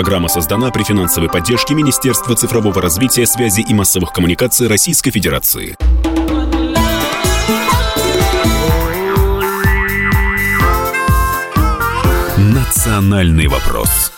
[0.00, 5.76] Программа создана при финансовой поддержке Министерства цифрового развития, связи и массовых коммуникаций Российской Федерации.
[12.38, 14.10] Национальный вопрос.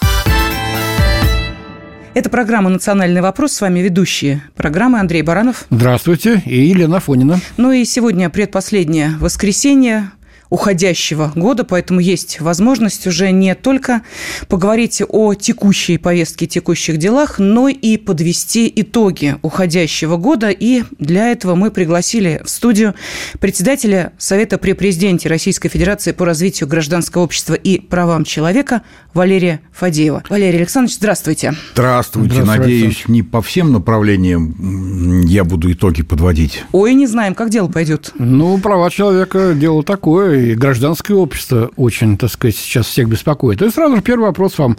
[2.14, 3.54] Это программа «Национальный вопрос».
[3.54, 5.64] С вами ведущие программы Андрей Баранов.
[5.70, 6.40] Здравствуйте.
[6.46, 7.40] И Елена Фонина.
[7.56, 10.12] Ну и сегодня предпоследнее воскресенье
[10.52, 14.02] уходящего года, поэтому есть возможность уже не только
[14.48, 20.50] поговорить о текущей повестке, текущих делах, но и подвести итоги уходящего года.
[20.50, 22.94] И для этого мы пригласили в студию
[23.40, 28.82] председателя Совета при президенте Российской Федерации по развитию гражданского общества и правам человека
[29.14, 30.22] Валерия Фадеева.
[30.28, 31.54] Валерий Александрович, здравствуйте.
[31.72, 32.34] Здравствуйте.
[32.34, 32.60] здравствуйте.
[32.60, 36.62] Надеюсь, не по всем направлениям я буду итоги подводить.
[36.72, 38.12] Ой, не знаем, как дело пойдет.
[38.18, 43.62] Ну, права человека– дело такое, гражданское общество очень, так сказать, сейчас всех беспокоит.
[43.62, 44.76] И сразу же первый вопрос вам.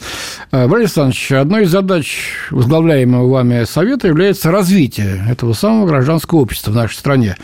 [0.52, 2.20] Э, Валерий Александрович, одной из задач
[2.52, 7.38] возглавляемого вами Совета является развитие этого самого гражданского общества в нашей стране.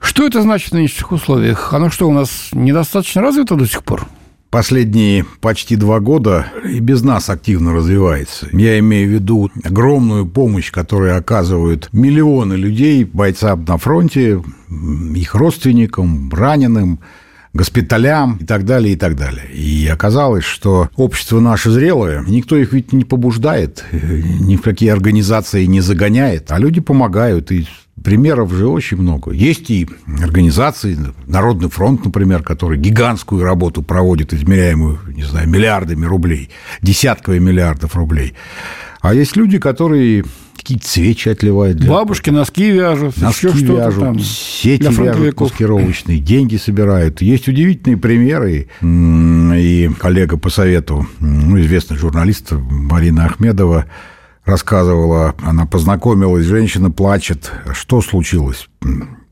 [0.00, 1.72] Что это значит в нынешних условиях?
[1.72, 4.06] Оно что, у нас недостаточно развито до сих пор?
[4.54, 8.46] последние почти два года и без нас активно развивается.
[8.52, 14.40] Я имею в виду огромную помощь, которую оказывают миллионы людей, бойцам на фронте,
[15.16, 17.00] их родственникам, раненым,
[17.54, 19.46] госпиталям и так далее, и так далее.
[19.52, 25.64] И оказалось, что общество наше зрелое, никто их ведь не побуждает, ни в какие организации
[25.64, 27.66] не загоняет, а люди помогают, и
[28.02, 29.30] примеров же очень много.
[29.30, 29.88] Есть и
[30.22, 36.50] организации, Народный фронт, например, который гигантскую работу проводит, измеряемую, не знаю, миллиардами рублей,
[36.82, 38.34] десятками миллиардов рублей.
[39.00, 40.24] А есть люди, которые
[40.56, 41.78] какие-то свечи отливают.
[41.78, 41.90] Для...
[41.90, 47.22] Бабушки носки вяжут, носки еще вяжут, там сети вяжут маскировочные, деньги собирают.
[47.22, 48.68] Есть удивительные примеры.
[48.82, 53.86] И коллега по совету, ну, известный журналист Марина Ахмедова,
[54.44, 57.50] рассказывала, она познакомилась, женщина плачет.
[57.72, 58.68] Что случилось?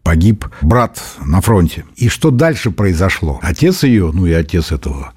[0.02, 1.84] Погиб брат на фронте.
[1.96, 3.38] И что дальше произошло?
[3.42, 5.12] Отец ее, ну и отец этого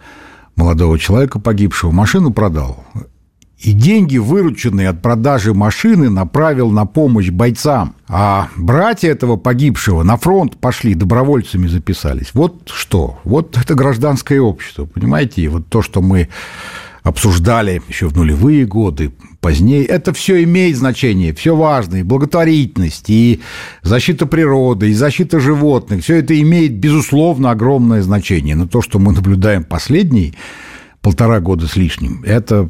[0.55, 2.85] молодого человека погибшего, машину продал
[3.65, 7.95] и деньги, вырученные от продажи машины, направил на помощь бойцам.
[8.07, 12.29] А братья этого погибшего на фронт пошли, добровольцами записались.
[12.35, 13.17] Вот что?
[13.23, 15.41] Вот это гражданское общество, понимаете?
[15.41, 16.29] И вот то, что мы
[17.01, 19.11] обсуждали еще в нулевые годы,
[19.41, 23.41] позднее, это все имеет значение, все важно, и благотворительность, и
[23.81, 28.55] защита природы, и защита животных, все это имеет, безусловно, огромное значение.
[28.55, 30.35] Но то, что мы наблюдаем последние
[31.01, 32.69] полтора года с лишним, это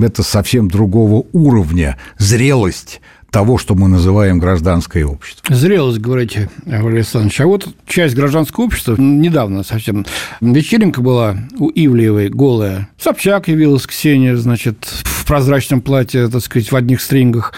[0.00, 5.54] это совсем другого уровня зрелость того, что мы называем гражданское общество.
[5.54, 7.40] Зрелость, говорите, Валерий Александрович.
[7.40, 10.04] А вот часть гражданского общества, недавно совсем,
[10.42, 12.88] вечеринка была у Ивлеевой голая.
[12.98, 14.86] Собчак явилась, Ксения, значит,
[15.22, 17.54] в прозрачном платье, так сказать, в одних стрингах,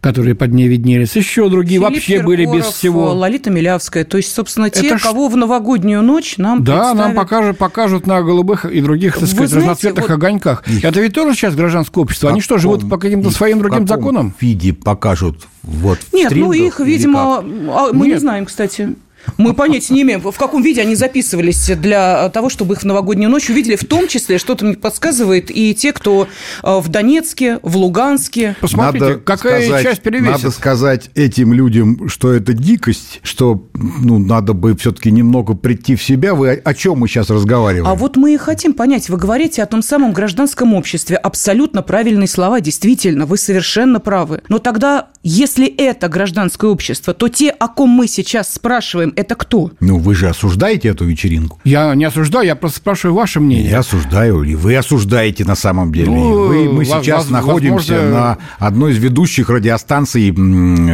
[0.00, 1.14] которые под ней виднелись.
[1.16, 3.12] Еще другие Филипп вообще Киркоров, были без всего.
[3.12, 4.04] Лолита Милявская.
[4.04, 5.32] То есть, собственно, те, Это кого ж...
[5.32, 6.98] в новогоднюю ночь нам Да, представят...
[6.98, 10.14] нам покажут, покажут на голубых и других, так сказать, знаете, разноцветных вот...
[10.14, 10.64] огоньках.
[10.82, 12.30] Это ведь тоже сейчас гражданское общество.
[12.30, 14.34] Они что, живут по каким-то своим другим законам?
[14.40, 18.16] виде покажут вот Нет, ну их, видимо, а, мы Нет.
[18.16, 18.96] не знаем, кстати.
[19.36, 23.30] Мы понятия не имеем, в каком виде они записывались для того, чтобы их в новогоднюю
[23.30, 26.28] ночь увидели, в том числе, что-то мне подсказывает, и те, кто
[26.62, 28.56] э, в Донецке, в Луганске.
[28.60, 30.42] Посмотрите, надо какая сказать, часть перевесит.
[30.42, 36.02] Надо сказать этим людям, что это дикость, что ну, надо бы все-таки немного прийти в
[36.02, 36.34] себя.
[36.34, 37.86] Вы о, о чем мы сейчас разговариваем?
[37.86, 39.08] А вот мы и хотим понять.
[39.08, 41.16] Вы говорите о том самом гражданском обществе.
[41.16, 42.60] Абсолютно правильные слова.
[42.60, 44.42] Действительно, вы совершенно правы.
[44.48, 49.72] Но тогда, если это гражданское общество, то те, о ком мы сейчас спрашиваем, это кто?
[49.80, 51.60] Ну, вы же осуждаете эту вечеринку.
[51.64, 53.68] Я не осуждаю, я просто спрашиваю ваше мнение.
[53.68, 56.12] Я осуждаю, и вы осуждаете на самом деле.
[56.12, 58.10] Ну, вы, мы сейчас воз, находимся возможно...
[58.10, 60.32] на одной из ведущих радиостанций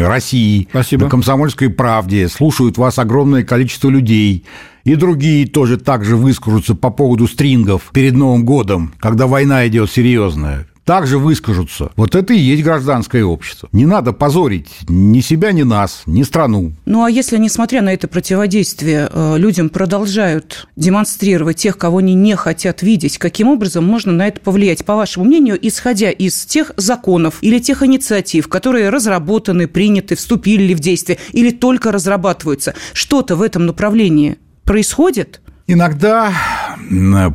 [0.03, 1.05] России, Спасибо.
[1.05, 2.29] на «Комсомольской правде».
[2.29, 4.47] Слушают вас огромное количество людей.
[4.85, 9.91] И другие тоже так же выскажутся по поводу стрингов перед Новым годом, когда война идет
[9.91, 11.91] серьезная также выскажутся.
[11.97, 13.69] Вот это и есть гражданское общество.
[13.73, 16.73] Не надо позорить ни себя, ни нас, ни страну.
[16.85, 22.37] Ну а если, несмотря на это противодействие, э, людям продолжают демонстрировать тех, кого они не
[22.37, 27.39] хотят видеть, каким образом можно на это повлиять, по вашему мнению, исходя из тех законов
[27.41, 32.75] или тех инициатив, которые разработаны, приняты, вступили в действие или только разрабатываются?
[32.93, 35.41] Что-то в этом направлении происходит?
[35.67, 36.33] Иногда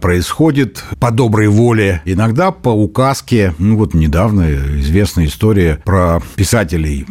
[0.01, 3.55] происходит по доброй воле, иногда по указке.
[3.57, 7.07] Ну вот недавно известная история про писателей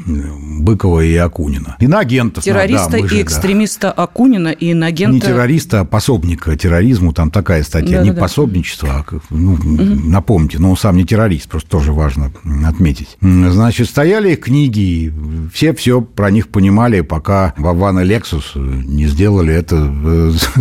[0.61, 1.77] Быкова и Акунина.
[1.81, 2.45] Иноагентов.
[2.45, 4.05] Террориста да, и же, экстремиста да.
[4.05, 5.15] Акунина и иноагента...
[5.15, 7.13] Не террориста, а пособника терроризму.
[7.13, 7.99] Там такая статья.
[7.99, 9.65] Да, не да, пособничество, а, ну, угу.
[9.67, 12.33] напомните, но он сам не террорист, просто тоже важно
[12.65, 13.17] отметить.
[13.21, 15.13] Значит, стояли книги,
[15.53, 20.33] все все про них понимали, пока Вован и Лексус не сделали это э,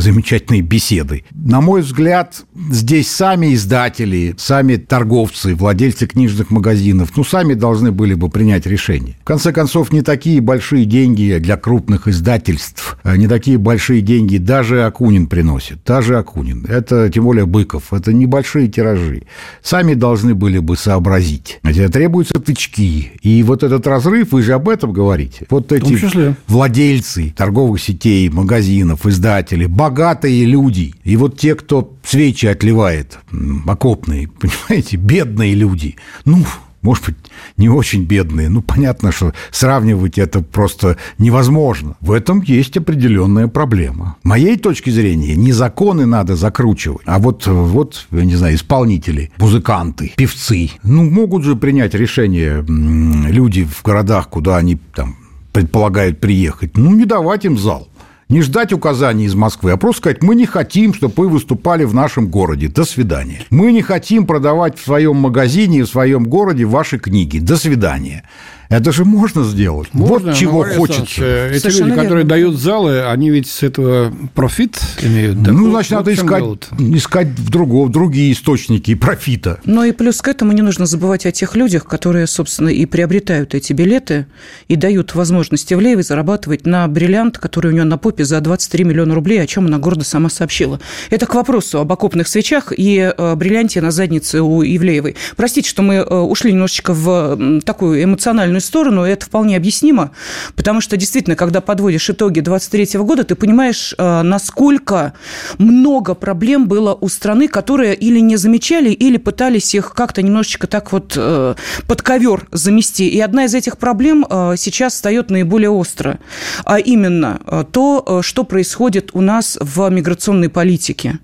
[0.47, 1.25] замечательной беседой.
[1.31, 8.13] На мой взгляд, здесь сами издатели, сами торговцы, владельцы книжных магазинов, ну, сами должны были
[8.13, 9.15] бы принять решение.
[9.21, 14.38] В конце концов, не такие большие деньги для крупных издательств, а не такие большие деньги
[14.38, 15.79] даже Акунин приносит.
[15.85, 16.65] Даже Акунин.
[16.67, 17.93] Это, тем более, Быков.
[17.93, 19.23] Это небольшие тиражи.
[19.61, 21.59] Сами должны были бы сообразить.
[21.63, 23.11] Хотя требуются тычки.
[23.21, 25.45] И вот этот разрыв, вы же об этом говорите.
[25.50, 30.94] Вот эти владельцы торговых сетей, магазинов, издатели, богатые люди.
[31.04, 33.19] И вот те, кто свечи отливает,
[33.66, 35.95] окопные, понимаете, бедные люди.
[36.25, 36.44] Ну,
[36.81, 37.16] может быть,
[37.57, 38.50] не очень бедные.
[38.50, 41.98] Ну, понятно, что сравнивать это просто невозможно.
[42.00, 44.16] В этом есть определенная проблема.
[44.24, 50.13] Моей точки зрения, не законы надо закручивать, а вот, вот я не знаю, исполнители, музыканты,
[50.16, 50.72] певцы.
[50.84, 55.18] Ну, могут же принять решение люди в городах, куда они там
[55.51, 56.78] предполагают приехать.
[56.78, 57.89] Ну, не давать им зал.
[58.29, 61.94] Не ждать указаний из Москвы, а просто сказать, мы не хотим, чтобы вы выступали в
[61.94, 62.68] нашем городе.
[62.68, 63.44] До свидания.
[63.50, 67.39] Мы не хотим продавать в своем магазине в своем городе ваши книги.
[67.39, 68.24] До свидания.
[68.69, 69.89] Это же можно сделать.
[69.93, 71.47] Можно, вот чего хочется.
[71.47, 72.03] Эти люди, верно.
[72.03, 75.37] которые дают залы, они ведь с этого профит имеют.
[75.37, 76.43] Ну, значит, надо искать,
[76.77, 79.59] искать в, другого, другие источники профита.
[79.65, 83.55] Ну и плюс к этому не нужно забывать о тех людях, которые, собственно, и приобретают
[83.55, 84.27] эти билеты
[84.67, 89.15] и дают возможность Ивлеевой зарабатывать на бриллиант, который у нее на попе за 23 миллиона
[89.15, 90.79] рублей, о чем она гордо сама сообщила.
[91.09, 95.15] Это к вопросу об окопных свечах и э, бриллианте на заднице у Ивлеевой.
[95.35, 100.12] Простите, что мы э, ушли немножечко в такую эмоциональную правильную сторону, и это вполне объяснимо,
[100.56, 105.13] потому что действительно, когда подводишь итоги 2023 года, ты понимаешь, э, насколько
[105.57, 110.92] много проблем было у страны, которые или не замечали, или пытались их как-то немножечко так
[110.92, 111.56] вот э,
[111.88, 113.07] под ковер замести.
[113.07, 116.19] И одна из этих проблем э, сейчас встает наиболее остро,
[116.65, 117.39] а именно
[117.71, 121.19] то, что происходит у нас в миграционной политике.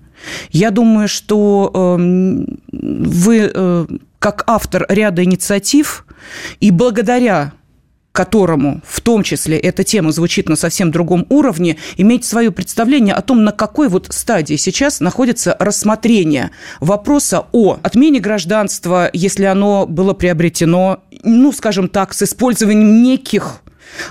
[0.50, 1.70] Я думаю, что
[2.72, 3.88] вы,
[4.24, 6.06] как автор ряда инициатив,
[6.58, 7.52] и благодаря
[8.12, 13.20] которому в том числе эта тема звучит на совсем другом уровне, иметь свое представление о
[13.20, 20.14] том, на какой вот стадии сейчас находится рассмотрение вопроса о отмене гражданства, если оно было
[20.14, 23.60] приобретено, ну, скажем так, с использованием неких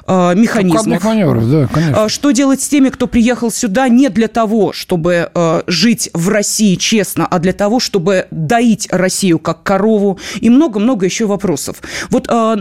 [0.07, 1.03] э, механизмов.
[1.03, 2.03] маневров, да, конечно.
[2.03, 6.29] А, что делать с теми, кто приехал сюда не для того, чтобы э, жить в
[6.29, 11.81] России честно, а для того, чтобы доить Россию как корову и много-много еще вопросов.
[12.09, 12.55] Вот э,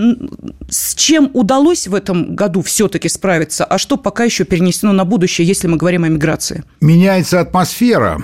[0.68, 5.46] с чем удалось в этом году все-таки справиться, а что пока еще перенесено на будущее,
[5.46, 6.64] если мы говорим о миграции?
[6.80, 8.22] Меняется атмосфера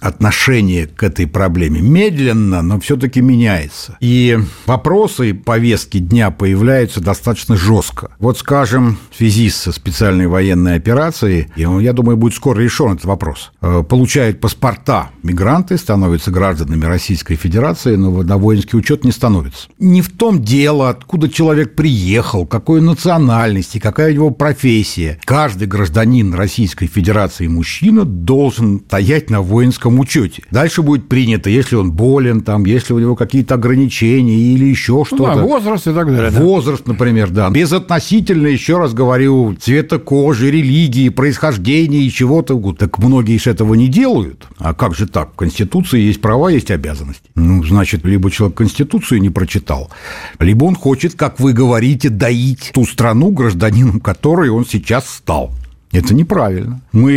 [0.00, 1.80] отношение к этой проблеме.
[1.80, 3.96] Медленно, но все-таки меняется.
[4.00, 8.10] И вопросы повестки дня появляются достаточно жестко.
[8.18, 13.52] Вот, скажем, в связи со специальной военной операцией, я думаю, будет скоро решен этот вопрос.
[13.60, 19.68] Э, получают паспорта мигранты, становятся гражданами Российской Федерации, но на воинский учет не становятся.
[19.78, 25.18] Не в том дело, откуда человек приехал, какой национальности, какая у него профессия.
[25.24, 30.42] Каждый гражданин Российской Федерации мужчина должен стоять на воинском медицинском учете.
[30.50, 35.34] Дальше будет принято, если он болен, там, если у него какие-то ограничения или еще что-то.
[35.34, 36.30] Ну, да, возраст и так далее.
[36.30, 37.50] Возраст, например, да.
[37.50, 42.52] Безотносительно, еще раз говорю, цвета кожи, религии, происхождения и чего-то.
[42.72, 44.46] Так многие же этого не делают.
[44.58, 45.32] А как же так?
[45.32, 47.22] В Конституции есть права, есть обязанности.
[47.34, 49.90] Ну, значит, либо человек Конституцию не прочитал,
[50.38, 55.52] либо он хочет, как вы говорите, доить ту страну, гражданином которой он сейчас стал.
[55.92, 56.80] Это неправильно.
[56.92, 57.12] Мы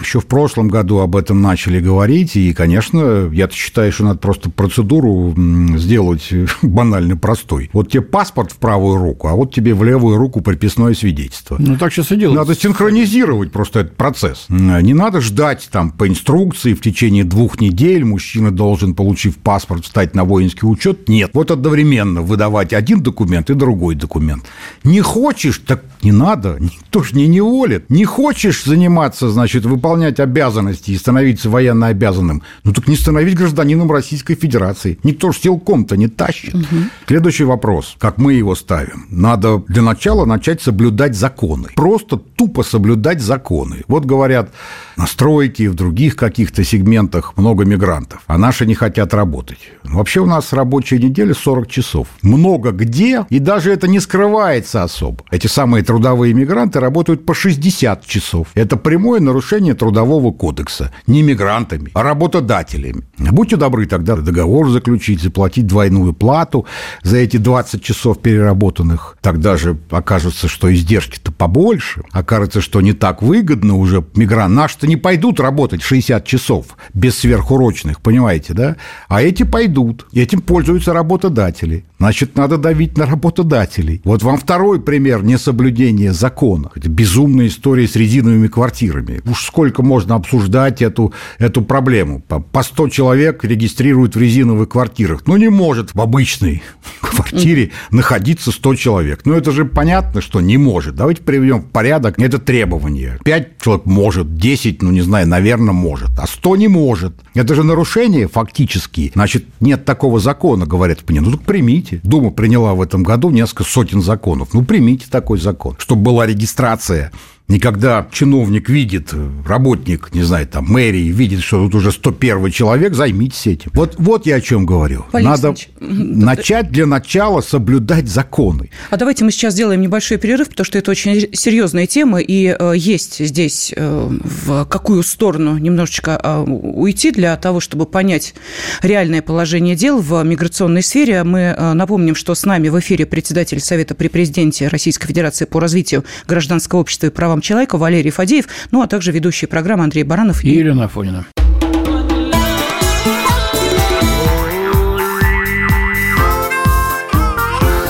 [0.00, 4.50] еще в прошлом году об этом начали говорить, и, конечно, я считаю, что надо просто
[4.50, 5.34] процедуру
[5.76, 6.32] сделать
[6.62, 7.70] банально простой.
[7.72, 11.56] Вот тебе паспорт в правую руку, а вот тебе в левую руку прописное свидетельство.
[11.58, 12.48] Ну, так сейчас и делается.
[12.48, 14.46] Надо синхронизировать просто этот процесс.
[14.48, 20.14] Не надо ждать там по инструкции в течение двух недель мужчина должен, получив паспорт, встать
[20.14, 21.08] на воинский учет.
[21.08, 21.30] Нет.
[21.34, 24.44] Вот одновременно выдавать один документ и другой документ.
[24.84, 26.56] Не хочешь, так не надо.
[26.58, 27.90] Никто же не неволит.
[27.90, 33.90] Не хочешь заниматься, значит, выполнять обязанности и становиться военно обязанным, ну так не становись гражданином
[33.90, 34.98] Российской Федерации.
[35.02, 36.54] Никто ж силком-то не тащит.
[36.54, 36.64] Угу.
[37.06, 39.06] Следующий вопрос, как мы его ставим.
[39.10, 41.68] Надо для начала начать соблюдать законы.
[41.74, 43.84] Просто тупо соблюдать законы.
[43.88, 44.50] Вот говорят,
[44.96, 49.58] на стройке и в других каких-то сегментах много мигрантов, а наши не хотят работать.
[49.84, 52.08] Вообще у нас рабочая неделя 40 часов.
[52.22, 55.24] Много где, и даже это не скрывается особо.
[55.30, 58.48] Эти самые трудовые мигранты работают по 60 часов.
[58.54, 60.92] Это прямое нарушение трудового кодекса.
[61.06, 63.04] Не мигрантами, а работодателями.
[63.18, 66.66] Будьте добры тогда договор заключить, заплатить двойную плату
[67.02, 69.16] за эти 20 часов переработанных.
[69.20, 72.02] Тогда же окажется, что издержки-то побольше.
[72.10, 74.54] Окажется, что не так выгодно уже мигрант.
[74.54, 78.76] Наши-то не пойдут работать 60 часов без сверхурочных, понимаете, да?
[79.08, 80.06] А эти пойдут.
[80.12, 81.84] Этим пользуются работодатели.
[81.98, 84.02] Значит, надо давить на работодателей.
[84.04, 86.70] Вот вам второй пример несоблюдения закона.
[86.74, 89.20] Это безумная история с резиновыми квартирами.
[89.26, 92.20] Уж сколько можно обсуждать эту, эту проблему.
[92.20, 95.22] По 100 человек регистрируют в резиновых квартирах.
[95.26, 96.62] Ну, не может в обычной
[97.00, 99.20] квартире находиться 100 человек.
[99.24, 100.94] Ну, это же понятно, что не может.
[100.94, 103.18] Давайте приведем в порядок это требование.
[103.24, 107.14] 5 человек может, 10, ну, не знаю, наверное, может, а 100 не может.
[107.34, 109.12] Это же нарушение фактически.
[109.14, 111.20] Значит, нет такого закона, говорят мне.
[111.20, 112.00] Ну, так примите.
[112.02, 114.54] Дума приняла в этом году несколько сотен законов.
[114.54, 117.12] Ну, примите такой закон, чтобы была регистрация
[117.48, 119.14] и когда чиновник видит,
[119.46, 123.70] работник, не знаю, там, мэрии, видит, что тут уже 101 человек, займитесь этим.
[123.72, 125.04] Вот, вот я о чем говорю.
[125.12, 128.70] Валерий Надо начать для начала соблюдать законы.
[128.90, 132.72] А давайте мы сейчас сделаем небольшой перерыв, потому что это очень серьезная тема, и э,
[132.76, 138.34] есть здесь э, в какую сторону немножечко э, уйти для того, чтобы понять
[138.82, 141.22] реальное положение дел в миграционной сфере.
[141.22, 146.04] Мы напомним, что с нами в эфире председатель Совета при президенте Российской Федерации по развитию
[146.26, 150.42] гражданского общества и права правам человека Валерий Фадеев, ну а также ведущие программы Андрей Баранов
[150.42, 151.26] и, и Елена Афонина.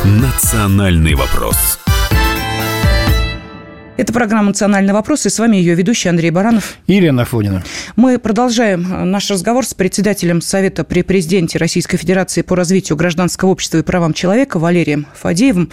[0.05, 1.79] Национальный вопрос.
[3.97, 6.75] Это программа «Национальный вопрос», и с вами ее ведущий Андрей Баранов.
[6.87, 7.65] Ирина Афонина.
[7.97, 13.79] Мы продолжаем наш разговор с председателем Совета при президенте Российской Федерации по развитию гражданского общества
[13.79, 15.71] и правам человека Валерием Фадеевым.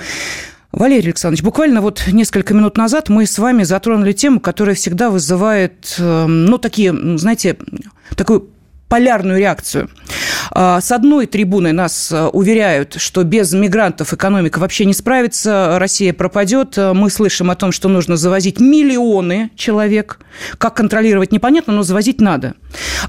[0.73, 5.95] Валерий Александрович, буквально вот несколько минут назад мы с вами затронули тему, которая всегда вызывает,
[5.99, 7.57] эм, ну, такие, знаете,
[8.17, 8.49] такую
[8.89, 9.89] полярную реакцию.
[10.55, 16.13] А, с одной трибуны нас э, уверяют, что без мигрантов экономика вообще не справится, Россия
[16.13, 16.77] пропадет.
[16.77, 20.19] Мы слышим о том, что нужно завозить миллионы человек.
[20.59, 22.53] Как контролировать, непонятно, но завозить надо.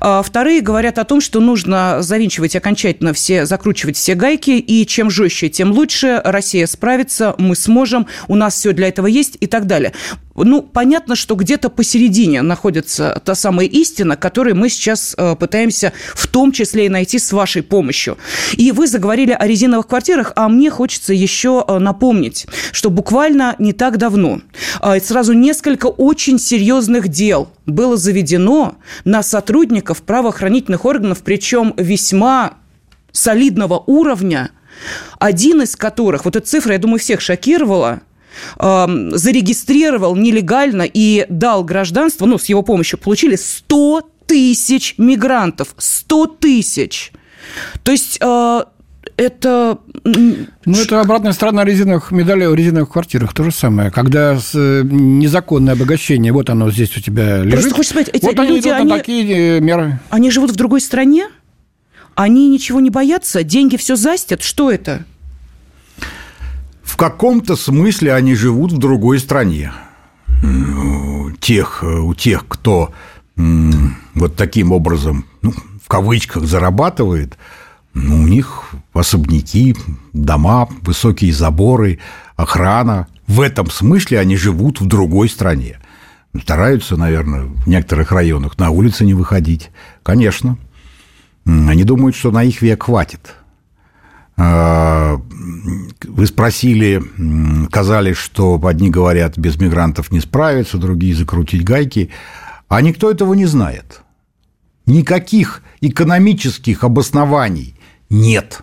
[0.00, 5.10] А, вторые говорят о том, что нужно завинчивать окончательно все, закручивать все гайки, и чем
[5.10, 6.22] жестче, тем лучше.
[6.24, 9.92] Россия справится, мы сможем, у нас все для этого есть и так далее.
[10.36, 16.26] Ну, понятно, что где-то посередине находится та самая истина, которую мы сейчас э, пытаемся в
[16.26, 18.16] том числе и найти с вашей помощью.
[18.56, 23.72] И вы заговорили о резиновых квартирах, а мне хочется еще э, напомнить, что буквально не
[23.72, 24.40] так давно
[24.80, 32.54] э, сразу несколько очень серьезных дел было заведено на сотрудников правоохранительных органов, причем весьма
[33.12, 34.50] солидного уровня,
[35.18, 38.00] один из которых, вот эта цифра, я думаю, всех шокировала–
[38.58, 45.74] зарегистрировал нелегально и дал гражданство, ну, с его помощью получили 100 тысяч мигрантов.
[45.76, 47.12] 100 тысяч.
[47.82, 48.64] То есть э,
[49.16, 49.78] это...
[50.04, 53.32] Ну, это обратная сторона резиновых медалей в резиновых квартирах.
[53.32, 53.90] То же самое.
[53.90, 57.52] Когда э, незаконное обогащение, вот оно здесь у тебя лежит.
[57.52, 60.00] Просто хочешь сказать, эти вот люди, они, они, такие э, меры.
[60.10, 61.28] Они живут в другой стране?
[62.14, 63.42] Они ничего не боятся?
[63.42, 64.42] Деньги все застят?
[64.42, 65.04] Что это?
[66.94, 69.72] в каком-то смысле они живут в другой стране.
[70.44, 72.94] У тех, у тех кто
[73.36, 75.52] вот таким образом, ну,
[75.84, 77.36] в кавычках, зарабатывает,
[77.92, 79.76] ну, у них особняки,
[80.14, 81.98] дома, высокие заборы,
[82.36, 83.06] охрана.
[83.26, 85.78] В этом смысле они живут в другой стране.
[86.40, 89.70] Стараются, наверное, в некоторых районах на улицы не выходить.
[90.02, 90.56] Конечно.
[91.44, 93.34] Они думают, что на их век хватит.
[94.38, 95.20] А,
[96.02, 97.02] вы спросили,
[97.66, 102.10] сказали, что одни говорят, без мигрантов не справятся, другие закрутить гайки,
[102.68, 104.00] а никто этого не знает.
[104.86, 107.74] Никаких экономических обоснований
[108.10, 108.62] нет.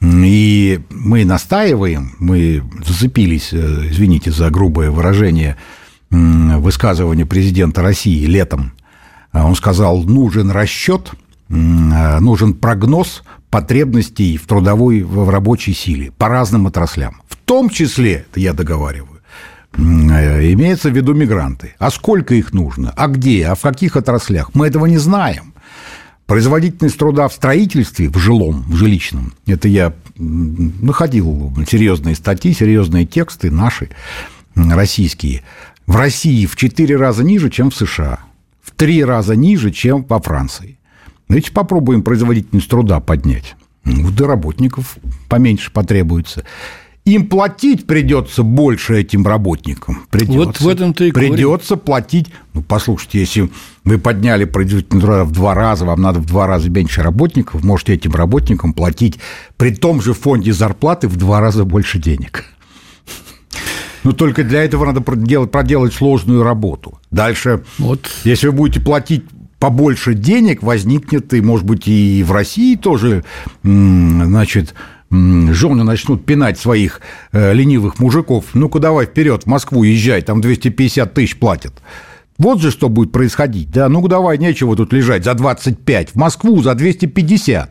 [0.00, 5.56] И мы настаиваем, мы зацепились, э, извините за грубое выражение,
[6.10, 8.74] высказывания президента России летом.
[9.32, 11.12] Он сказал, нужен расчет,
[11.48, 17.22] нужен прогноз потребностей в трудовой, в рабочей силе по разным отраслям.
[17.28, 19.11] В том числе, я договариваю,
[19.76, 21.74] имеется в виду мигранты.
[21.78, 22.92] А сколько их нужно?
[22.96, 23.46] А где?
[23.46, 24.54] А в каких отраслях?
[24.54, 25.54] Мы этого не знаем.
[26.26, 33.50] Производительность труда в строительстве, в жилом, в жилищном, это я находил серьезные статьи, серьезные тексты
[33.50, 33.90] наши,
[34.54, 35.42] российские,
[35.86, 38.20] в России в 4 раза ниже, чем в США,
[38.62, 40.78] в 3 раза ниже, чем во Франции.
[41.28, 43.56] Давайте попробуем производительность труда поднять.
[43.84, 44.96] Ну, до работников
[45.28, 46.44] поменьше потребуется.
[47.04, 50.06] Им платить придется больше этим работникам.
[50.10, 51.84] Придется, вот в этом-то и Придется говорим.
[51.84, 52.26] платить.
[52.54, 53.50] Ну, послушайте, если
[53.84, 57.94] вы подняли производительность труда в два раза, вам надо в два раза меньше работников, можете
[57.94, 59.18] этим работникам платить
[59.56, 62.44] при том же фонде зарплаты в два раза больше денег.
[64.04, 67.00] Но только для этого надо проделать, проделать сложную работу.
[67.10, 68.08] Дальше, вот.
[68.24, 69.24] если вы будете платить
[69.58, 73.24] побольше денег, возникнет, и, может быть, и в России тоже,
[73.62, 74.74] значит,
[75.12, 77.00] жены начнут пинать своих
[77.32, 81.74] э, ленивых мужиков, ну-ка давай вперед в Москву езжай, там 250 тысяч платят.
[82.38, 83.88] Вот же что будет происходить, да?
[83.88, 87.70] Ну давай, нечего тут лежать за 25, в Москву за 250.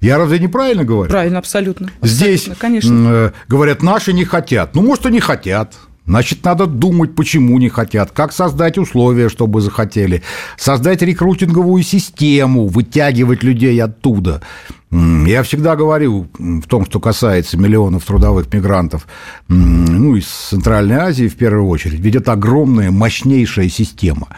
[0.00, 1.10] Я разве неправильно говорю?
[1.10, 1.90] Правильно, абсолютно.
[2.02, 3.08] Здесь, абсолютно, конечно.
[3.08, 4.74] Э, говорят, наши не хотят.
[4.74, 5.74] Ну, может, и не хотят.
[6.04, 10.22] Значит, надо думать, почему не хотят, как создать условия, чтобы захотели,
[10.58, 14.42] создать рекрутинговую систему, вытягивать людей оттуда.
[14.90, 19.06] Я всегда говорю в том, что касается миллионов трудовых мигрантов,
[19.48, 24.28] ну, из Центральной Азии в первую очередь, ведь это огромная, мощнейшая система.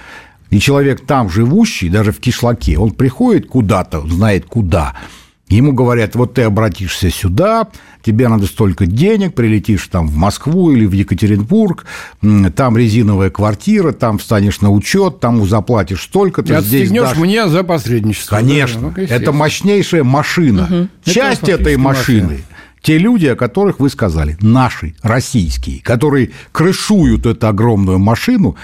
[0.51, 4.95] И человек там живущий, даже в кишлаке, он приходит куда-то, знает куда–
[5.49, 7.69] Ему говорят, вот ты обратишься сюда,
[8.03, 11.85] тебе надо столько денег, прилетишь там в Москву или в Екатеринбург,
[12.57, 17.19] там резиновая квартира, там встанешь на учет, там заплатишь столько, ты здесь дашь...
[17.19, 18.37] мне за посредничество.
[18.37, 20.89] Конечно, да, ну, это мощнейшая машина.
[21.05, 21.13] Угу.
[21.13, 22.43] Часть это этой машины машина.
[22.81, 28.57] те люди, о которых вы сказали, наши, российские, которые крышуют эту огромную машину,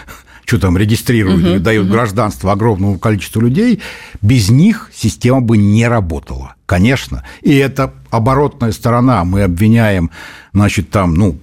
[0.51, 1.93] что там регистрируют, угу, дают угу.
[1.93, 3.81] гражданство огромному количеству людей,
[4.21, 6.57] без них система бы не работала.
[6.67, 7.25] Конечно.
[7.43, 9.25] И это оборотная сторона.
[9.25, 10.11] Мы обвиняем,
[10.53, 11.39] значит, там, ну,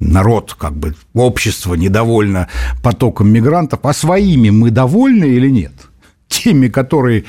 [0.00, 2.48] народ, как бы, общество недовольно
[2.82, 5.72] потоком мигрантов, а своими мы довольны или нет?
[6.42, 7.24] Теми, которые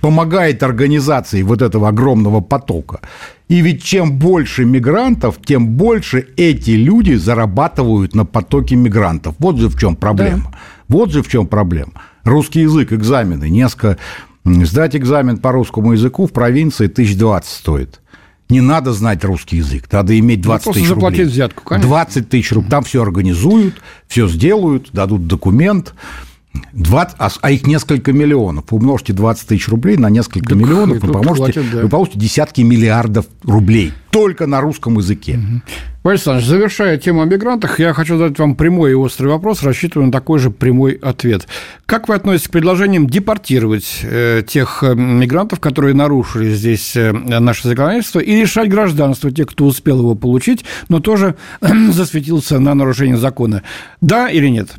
[0.00, 3.00] помогают организации вот этого огромного потока.
[3.48, 9.34] И ведь чем больше мигрантов, тем больше эти люди зарабатывают на потоке мигрантов.
[9.38, 10.50] Вот же в чем проблема.
[10.50, 10.58] Да.
[10.88, 11.92] Вот же в чем проблема.
[12.24, 13.98] Русский язык, экзамены, несколько...
[14.44, 18.00] Сдать экзамен по русскому языку в провинции 1020 стоит.
[18.48, 20.94] Не надо знать русский язык, надо иметь 20 ну, тысяч рублей.
[20.94, 21.88] заплатить взятку, конечно.
[21.88, 22.70] 20 тысяч рублей.
[22.70, 25.94] Там все организуют, все сделают, дадут документ.
[26.72, 28.72] 20, а, а их несколько миллионов.
[28.72, 31.82] Умножьте 20 тысяч рублей на несколько так миллионов, вы, поможете, платят, да.
[31.82, 35.38] вы получите десятки миллиардов рублей только на русском языке.
[35.38, 35.62] Угу.
[36.04, 40.06] Борис Александрович, завершая тему о мигрантах, я хочу задать вам прямой и острый вопрос, рассчитываю
[40.06, 41.46] на такой же прямой ответ.
[41.86, 47.68] Как вы относитесь к предложениям депортировать э, тех э, мигрантов, которые нарушили здесь э, наше
[47.68, 53.62] законодательство, и лишать гражданства тех, кто успел его получить, но тоже засветился на нарушение закона?
[54.00, 54.70] Да или нет?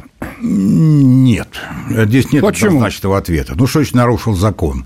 [0.41, 1.49] Нет.
[1.89, 2.71] Здесь нет Почему?
[2.71, 3.53] однозначного ответа.
[3.55, 4.85] Ну, что значит нарушил закон?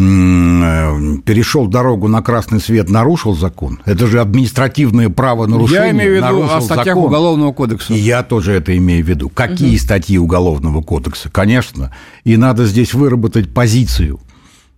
[0.00, 3.80] Э, перешел дорогу на красный свет, нарушил закон.
[3.84, 5.86] Это же административное право нарушения.
[5.86, 7.04] Я имею в виду о статьях закон.
[7.04, 7.92] Уголовного кодекса.
[7.92, 9.28] И я тоже это имею в виду.
[9.28, 9.82] Какие угу.
[9.82, 11.28] статьи Уголовного кодекса?
[11.28, 11.94] Конечно.
[12.24, 14.20] И надо здесь выработать позицию.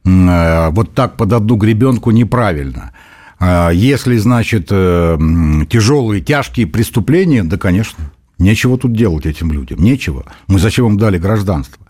[0.05, 2.91] Э, вот так под одну гребенку неправильно.
[3.39, 8.11] Э, если, значит, тяжелые, тяжкие преступления, да, конечно,
[8.43, 10.25] нечего тут делать этим людям, нечего.
[10.49, 11.85] Мы зачем им дали гражданство?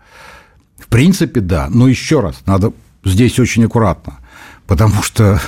[0.77, 4.19] В принципе, да, но еще раз, надо здесь очень аккуратно,
[4.67, 5.41] потому что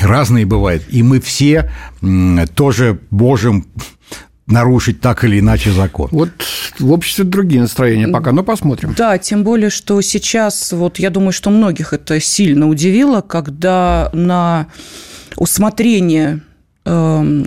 [0.00, 1.70] разные бывают, и мы все
[2.54, 3.66] тоже можем
[4.46, 6.08] нарушить так или иначе закон.
[6.12, 6.30] Вот
[6.78, 8.94] в обществе другие настроения пока, но посмотрим.
[8.96, 14.68] Да, тем более, что сейчас, вот я думаю, что многих это сильно удивило, когда на
[15.36, 16.42] усмотрение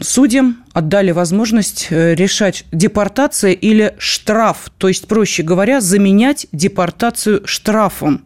[0.01, 8.23] судьям отдали возможность э, решать депортация или штраф, то есть, проще говоря, заменять депортацию штрафом.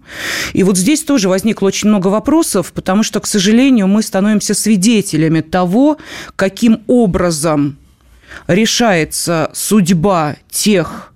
[0.53, 5.41] И вот здесь тоже возникло очень много вопросов, потому что, к сожалению, мы становимся свидетелями
[5.41, 5.97] того,
[6.35, 7.77] каким образом
[8.47, 11.12] решается судьба тех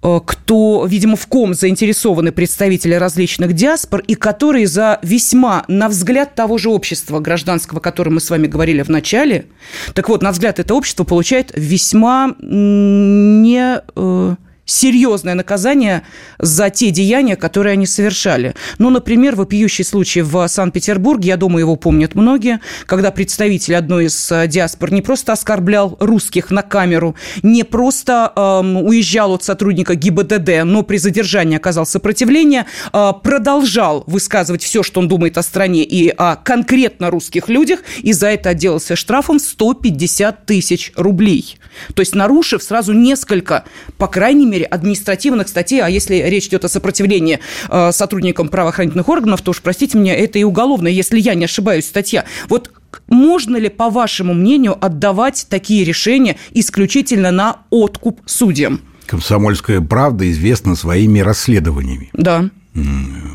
[0.00, 6.56] кто, видимо, в ком заинтересованы представители различных диаспор и которые за весьма, на взгляд того
[6.56, 9.46] же общества гражданского, о котором мы с вами говорили в начале,
[9.94, 14.36] так вот, на взгляд это общество получает весьма не э,
[14.68, 16.02] серьезное наказание
[16.38, 18.54] за те деяния, которые они совершали.
[18.78, 24.30] Ну, например, вопиющий случай в Санкт-Петербурге, я думаю, его помнят многие, когда представитель одной из
[24.30, 30.64] э, диаспор не просто оскорблял русских на камеру, не просто эм, уезжал от сотрудника ГИБДД,
[30.64, 36.08] но при задержании оказал сопротивление, э, продолжал высказывать все, что он думает о стране и
[36.10, 41.58] о конкретно русских людях, и за это отделался штрафом 150 тысяч рублей.
[41.94, 43.64] То есть нарушив сразу несколько,
[43.96, 49.42] по крайней мере, административных статей, а если речь идет о сопротивлении э, сотрудникам правоохранительных органов,
[49.42, 52.24] то уж, простите меня, это и уголовное, если я не ошибаюсь, статья.
[52.48, 52.70] Вот
[53.08, 58.80] можно ли, по вашему мнению, отдавать такие решения исключительно на откуп судьям?
[59.06, 62.10] Комсомольская правда известна своими расследованиями.
[62.12, 62.50] Да.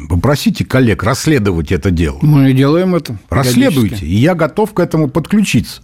[0.09, 2.19] Попросите коллег расследовать это дело.
[2.21, 3.17] Мы делаем это.
[3.29, 5.81] Расследуйте, и я готов к этому подключиться.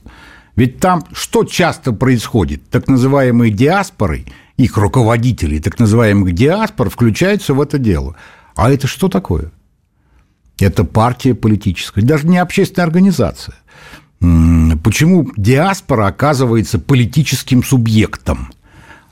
[0.56, 2.70] Ведь там что часто происходит?
[2.70, 4.26] Так называемые диаспоры,
[4.60, 8.18] их руководители так называемых диаспор включаются в это дело.
[8.56, 9.52] А это что такое?
[10.60, 13.56] Это партия политическая, даже не общественная организация.
[14.20, 18.50] Почему диаспора оказывается политическим субъектом?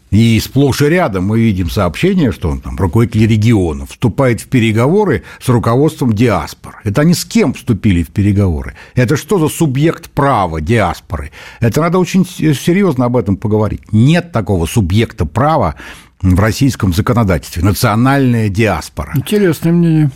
[0.10, 5.24] И сплошь и рядом мы видим сообщение, что он там, руководитель регионов, вступает в переговоры
[5.42, 6.80] с руководством диаспор.
[6.86, 8.76] Это они с кем вступили в переговоры?
[8.96, 11.32] Это что за субъект права диаспоры?
[11.60, 13.82] Это надо очень серьезно об этом поговорить.
[13.92, 15.76] Нет такого субъекта права
[16.22, 17.64] в российском законодательстве.
[17.64, 19.12] Национальная диаспора.
[19.16, 20.12] Интересное мнение.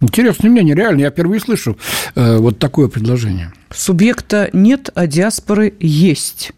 [0.00, 1.78] Интересное мнение, реально, я впервые слышу
[2.14, 3.52] э, вот такое предложение.
[3.70, 6.52] Субъекта нет, а диаспоры есть.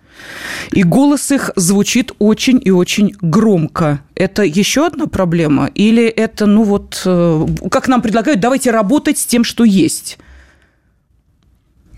[0.70, 4.00] И голос их звучит очень и очень громко.
[4.14, 5.66] Это еще одна проблема?
[5.74, 10.18] Или это, ну вот, э, как нам предлагают, давайте работать с тем, что есть?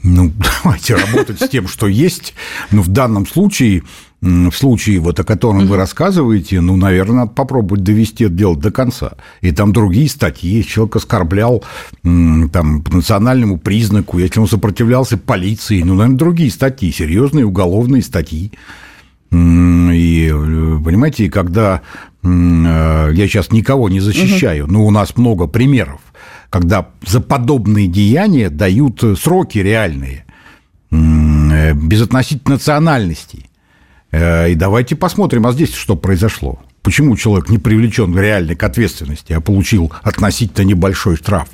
[0.02, 0.32] Ну,
[0.64, 2.34] давайте работать с тем, что есть.
[2.70, 3.82] Но в данном случае
[4.22, 8.70] в случае, вот, о котором вы рассказываете, ну, наверное, надо попробовать довести это дело до
[8.70, 9.12] конца.
[9.40, 10.62] И там другие статьи.
[10.62, 11.64] Человек оскорблял
[12.02, 15.82] там, по национальному признаку, если он сопротивлялся полиции.
[15.82, 18.52] Ну, наверное, другие статьи, серьезные уголовные статьи.
[19.32, 20.28] И,
[20.84, 21.80] понимаете, когда
[22.22, 22.26] э,
[23.14, 26.00] я сейчас никого не защищаю, но у нас много примеров,
[26.50, 30.26] когда за подобные деяния дают сроки реальные,
[30.90, 33.49] э, безотносительно национальностей.
[34.10, 36.60] Э, и давайте посмотрим, а здесь что произошло.
[36.82, 41.48] Почему человек не привлечен реально к ответственности, а получил относительно небольшой штраф?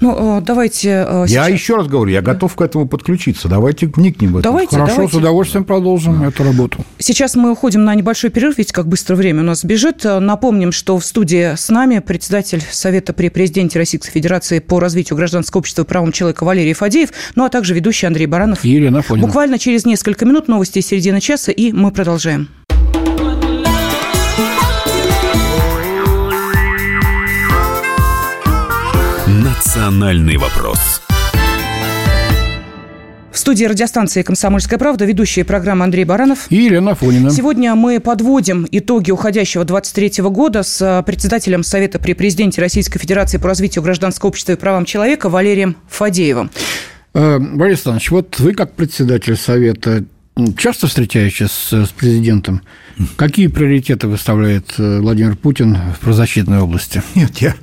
[0.00, 1.30] Ну, э, давайте э, сейчас...
[1.30, 3.48] Я еще раз говорю, я готов к этому подключиться.
[3.48, 4.44] Давайте вникнем в это.
[4.44, 5.12] Давайте, Хорошо, давайте.
[5.12, 6.28] с удовольствием продолжим да.
[6.28, 6.84] эту работу.
[6.98, 10.04] Сейчас мы уходим на небольшой перерыв, ведь как быстро время у нас бежит.
[10.04, 15.60] Напомним, что в студии с нами председатель Совета при президенте Российской Федерации по развитию гражданского
[15.60, 18.64] общества и правам человека Валерий Фадеев, ну а также ведущий Андрей Баранов.
[18.64, 19.26] И Елена Фонина.
[19.26, 22.48] Буквально через несколько минут новости середины часа, и мы продолжаем.
[29.56, 31.00] Национальный вопрос.
[33.32, 36.46] В студии радиостанции «Комсомольская правда» ведущая программы Андрей Баранов.
[36.50, 37.30] И Елена Фонина.
[37.30, 43.38] Сегодня мы подводим итоги уходящего 23 года с э, председателем Совета при президенте Российской Федерации
[43.38, 46.50] по развитию гражданского общества и правам человека Валерием Фадеевым.
[47.14, 50.04] Э, Борис Александрович, вот вы как председатель Совета
[50.58, 52.60] часто встречаетесь с, президентом.
[53.16, 57.02] Какие приоритеты выставляет э, Владимир Путин в правозащитной области?
[57.14, 57.54] Нет, я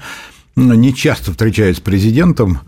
[0.56, 2.60] не часто встречаюсь с президентом.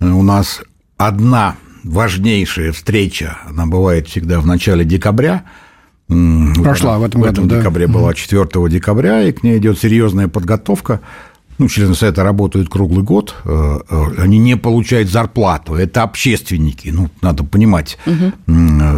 [0.00, 0.62] У нас
[0.96, 5.44] одна важнейшая встреча, она бывает всегда в начале декабря.
[6.08, 7.92] Прошла в этом, в этом году, декабре да?
[7.92, 11.00] была 4 декабря, и к ней идет серьезная подготовка.
[11.58, 17.10] Ну, члены Совета работают круглый год, э, э, они не получают зарплату, это общественники, ну,
[17.20, 18.32] надо понимать, угу.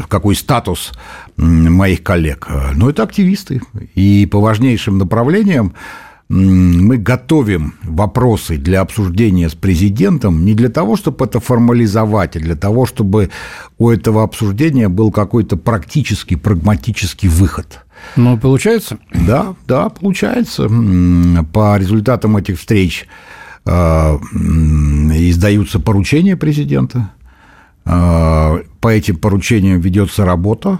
[0.08, 0.92] какой статус
[1.38, 2.48] моих коллег.
[2.74, 3.62] Но это активисты,
[3.94, 5.72] и по важнейшим направлениям
[6.30, 12.54] мы готовим вопросы для обсуждения с президентом не для того, чтобы это формализовать, а для
[12.54, 13.30] того, чтобы
[13.78, 17.80] у этого обсуждения был какой-то практический, прагматический выход.
[18.14, 18.98] Ну, получается?
[19.12, 20.70] Да, да, получается.
[21.52, 23.08] По результатам этих встреч
[23.66, 27.10] э, издаются поручения президента.
[27.84, 30.78] Э, по этим поручениям ведется работа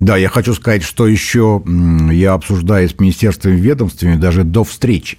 [0.00, 1.62] да, я хочу сказать, что еще
[2.10, 5.18] я обсуждаю с министерствами и ведомствами даже до встречи.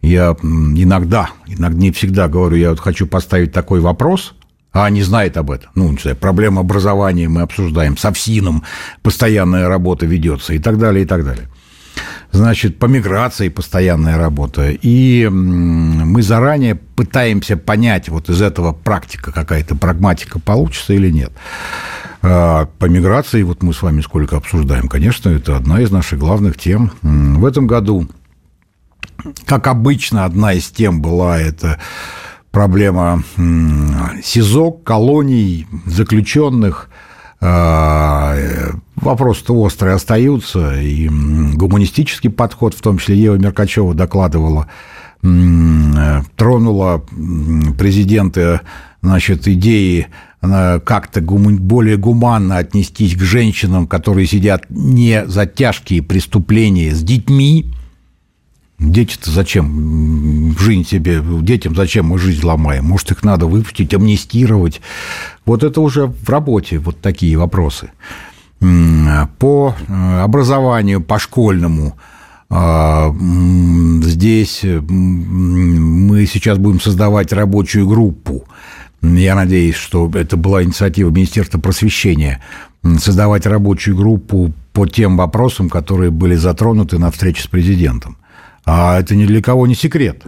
[0.00, 4.34] Я иногда, иногда не всегда говорю, я вот хочу поставить такой вопрос,
[4.72, 5.70] а они знают об этом.
[5.74, 8.62] Ну, не знаю, проблема образования мы обсуждаем, с ФСИНом
[9.02, 11.48] постоянная работа ведется и так далее, и так далее.
[12.32, 14.70] Значит, по миграции постоянная работа.
[14.70, 21.32] И мы заранее пытаемся понять, вот из этого практика какая-то, прагматика получится или нет.
[22.26, 26.56] А по миграции, вот мы с вами сколько обсуждаем, конечно, это одна из наших главных
[26.56, 26.90] тем.
[27.02, 28.08] В этом году,
[29.44, 31.78] как обычно, одна из тем была это
[32.50, 33.22] проблема
[34.22, 36.88] СИЗО, колоний, заключенных.
[37.42, 38.36] А,
[38.96, 44.68] вопросы-то острые остаются, и гуманистический подход, в том числе Ева Меркачева докладывала,
[45.20, 47.04] тронула
[47.78, 48.62] президента
[49.02, 50.06] значит, идеи
[50.84, 57.72] как-то более гуманно отнестись к женщинам, которые сидят не за тяжкие преступления с детьми.
[58.78, 60.56] Дети-то зачем?
[60.58, 62.84] Жизнь себе, детям зачем мы жизнь ломаем?
[62.84, 64.80] Может, их надо выпустить, амнистировать?
[65.46, 67.90] Вот это уже в работе, вот такие вопросы.
[69.38, 71.96] По э, образованию, по школьному,
[72.50, 73.12] а,
[74.02, 78.44] здесь мы сейчас будем создавать рабочую группу
[79.12, 82.40] я надеюсь, что это была инициатива Министерства просвещения,
[82.98, 88.16] создавать рабочую группу по тем вопросам, которые были затронуты на встрече с президентом.
[88.64, 90.22] А это ни для кого не секрет.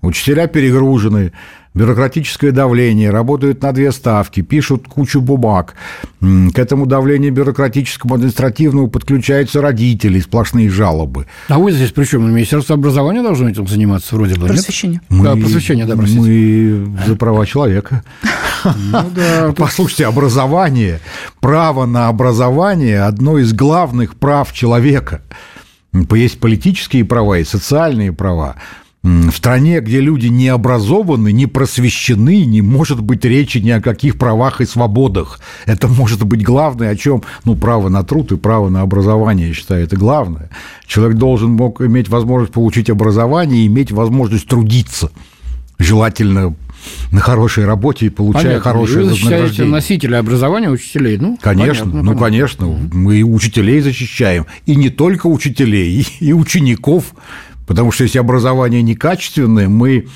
[0.00, 1.32] Учителя перегружены,
[1.74, 5.74] бюрократическое давление, работают на две ставки, пишут кучу бумаг.
[6.20, 11.26] К этому давлению бюрократическому, административному подключаются родители, сплошные жалобы.
[11.48, 12.30] А вы здесь при чем?
[12.30, 15.00] Министерство образования должно этим заниматься вроде бы, Просвещение.
[15.08, 16.20] Мы, да, просвещение, да, простите.
[16.20, 18.04] Мы за права человека.
[18.64, 21.00] Ну, да, Послушайте, образование,
[21.40, 25.22] право на образование– одно из главных прав человека.
[26.12, 28.56] Есть политические права и социальные права
[29.02, 34.16] в стране, где люди не образованы, не просвещены, не может быть речи ни о каких
[34.16, 35.40] правах и свободах.
[35.66, 39.54] Это может быть главное, о чем, ну, право на труд и право на образование, я
[39.54, 40.50] считаю, это главное.
[40.86, 45.10] Человек должен мог иметь возможность получить образование и иметь возможность трудиться.
[45.78, 46.54] Желательно
[47.10, 48.70] на хорошей работе и получая Понятно.
[48.70, 49.72] хорошее Вы вознаграждение.
[49.72, 51.38] носители образования учителей, ну?
[51.40, 52.24] Конечно, понятно, ну, понятно.
[52.24, 52.66] конечно.
[52.92, 57.14] Мы и учителей защищаем, и не только учителей, и учеников,
[57.72, 60.06] Потому что если образование некачественное, мы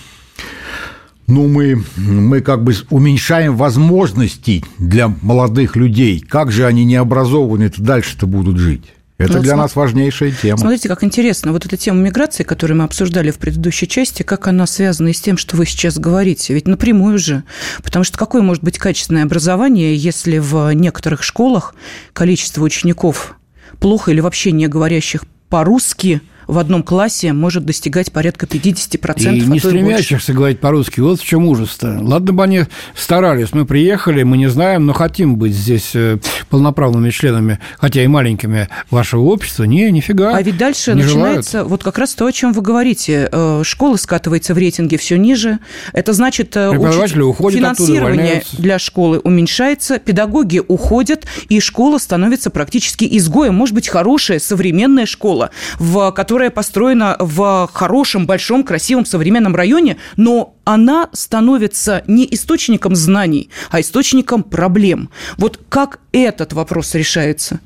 [1.26, 6.20] ну, мы, мы как бы уменьшаем возможности для молодых людей.
[6.20, 8.82] Как же они необразованные-то дальше-то будут жить?
[9.16, 9.62] Это ну, для см...
[9.62, 10.58] нас важнейшая тема.
[10.58, 11.52] Смотрите, как интересно.
[11.52, 15.20] Вот эта тема миграции, которую мы обсуждали в предыдущей части, как она связана и с
[15.22, 16.52] тем, что вы сейчас говорите?
[16.52, 17.42] Ведь напрямую же.
[17.82, 21.74] Потому что какое может быть качественное образование, если в некоторых школах
[22.12, 23.38] количество учеников
[23.80, 29.34] плохо или вообще не говорящих по-русски– в одном классе может достигать порядка 50%.
[29.34, 31.00] И не стремящихся говорить по-русски.
[31.00, 31.98] Вот в чем ужас-то.
[32.00, 33.52] Ладно бы они старались.
[33.52, 36.18] Мы приехали, мы не знаем, но хотим быть здесь э,
[36.50, 39.64] полноправными членами, хотя и маленькими вашего общества.
[39.64, 40.36] Не, нифига.
[40.36, 41.70] А ведь дальше начинается желают.
[41.70, 43.28] вот как раз то, о чем вы говорите.
[43.30, 45.58] Э, школа скатывается в рейтинге все ниже.
[45.92, 53.54] Это значит, э, финансирование оттуда, для школы уменьшается, педагоги уходят, и школа становится практически изгоем.
[53.54, 59.96] Может быть, хорошая современная школа, в которой которая построена в хорошем, большом, красивом, современном районе,
[60.18, 65.08] но она становится не источником знаний, а источником проблем.
[65.38, 67.60] Вот как этот вопрос решается?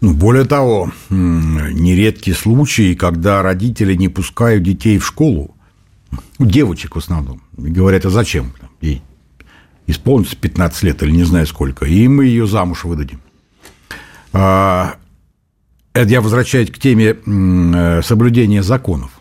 [0.00, 5.54] Ну, более того, нередки случаи, когда родители не пускают детей в школу,
[6.38, 9.02] девочек в основном, и говорят, а зачем ей?
[9.86, 13.20] Исполнится 15 лет или не знаю сколько, и мы ее замуж выдадим.
[15.92, 19.20] Это я возвращаюсь к теме э, соблюдения законов.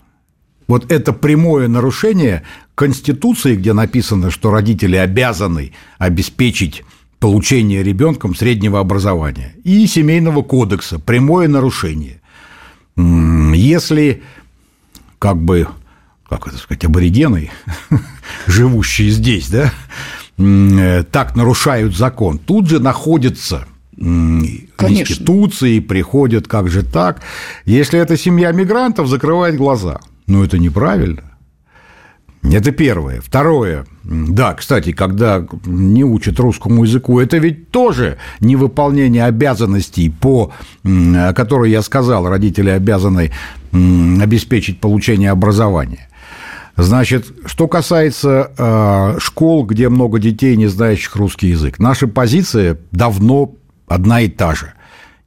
[0.67, 2.43] Вот это прямое нарушение
[2.75, 6.83] Конституции, где написано, что родители обязаны обеспечить
[7.19, 12.21] получение ребенком среднего образования, и Семейного кодекса, прямое нарушение.
[12.95, 14.21] Если
[15.17, 15.67] как бы,
[16.29, 17.51] как это сказать, аборигены,
[18.47, 19.73] живущие здесь, да,
[20.37, 23.67] э, так нарушают закон, тут же находится
[23.99, 25.13] Конечно.
[25.13, 27.21] институции приходят, как же так.
[27.65, 29.99] Если это семья мигрантов, закрывает глаза.
[30.27, 31.23] Но это неправильно.
[32.41, 33.19] Это первое.
[33.19, 33.85] Второе.
[34.03, 40.53] Да, кстати, когда не учат русскому языку, это ведь тоже невыполнение обязанностей, по,
[40.85, 43.31] о которой я сказал, родители обязаны
[43.73, 46.07] обеспечить получение образования.
[46.77, 53.53] Значит, что касается э, школ, где много детей, не знающих русский язык, наша позиция давно
[53.89, 54.73] одна и та же.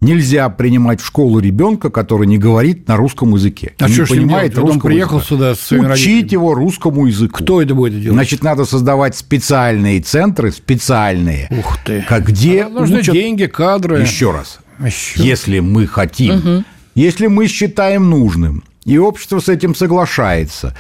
[0.01, 3.75] Нельзя принимать в школу ребенка, который не говорит на русском языке.
[3.79, 5.29] А не что понимает русского Он приехал языка.
[5.29, 6.33] сюда с своими Учить родителями.
[6.33, 7.45] его русскому языку.
[7.45, 8.15] Кто это будет делать?
[8.15, 11.47] Значит, надо создавать специальные центры, специальные.
[11.57, 12.05] Ух ты.
[12.09, 13.15] Как, где а нужны учат...
[13.15, 14.01] деньги, кадры.
[14.01, 14.59] Еще раз.
[14.85, 15.23] Еще.
[15.23, 16.65] Если мы хотим, угу.
[16.97, 20.77] если мы считаем нужным, и общество с этим соглашается,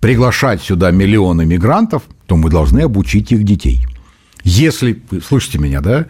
[0.00, 3.86] приглашать сюда миллионы мигрантов, то мы должны обучить их детей.
[4.44, 6.06] Если, слышите меня, да,